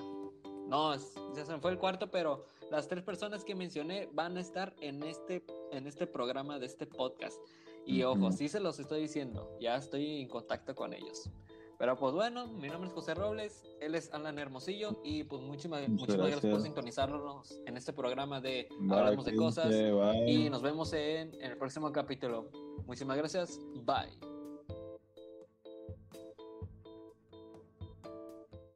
[0.67, 0.95] No,
[1.35, 4.73] ya se me fue el cuarto, pero las tres personas que mencioné van a estar
[4.79, 7.37] en este, en este programa de este podcast.
[7.85, 11.29] Y ojo, sí se los estoy diciendo, ya estoy en contacto con ellos.
[11.77, 15.81] Pero pues bueno, mi nombre es José Robles, él es Alan Hermosillo y pues muchísimas,
[15.89, 16.41] muchísimas gracias.
[16.41, 16.53] gracias.
[16.53, 20.31] por sintonizarnos en este programa de bye, Hablamos de Cosas bye.
[20.31, 22.49] y nos vemos en, en el próximo capítulo.
[22.85, 24.32] Muchísimas gracias, bye.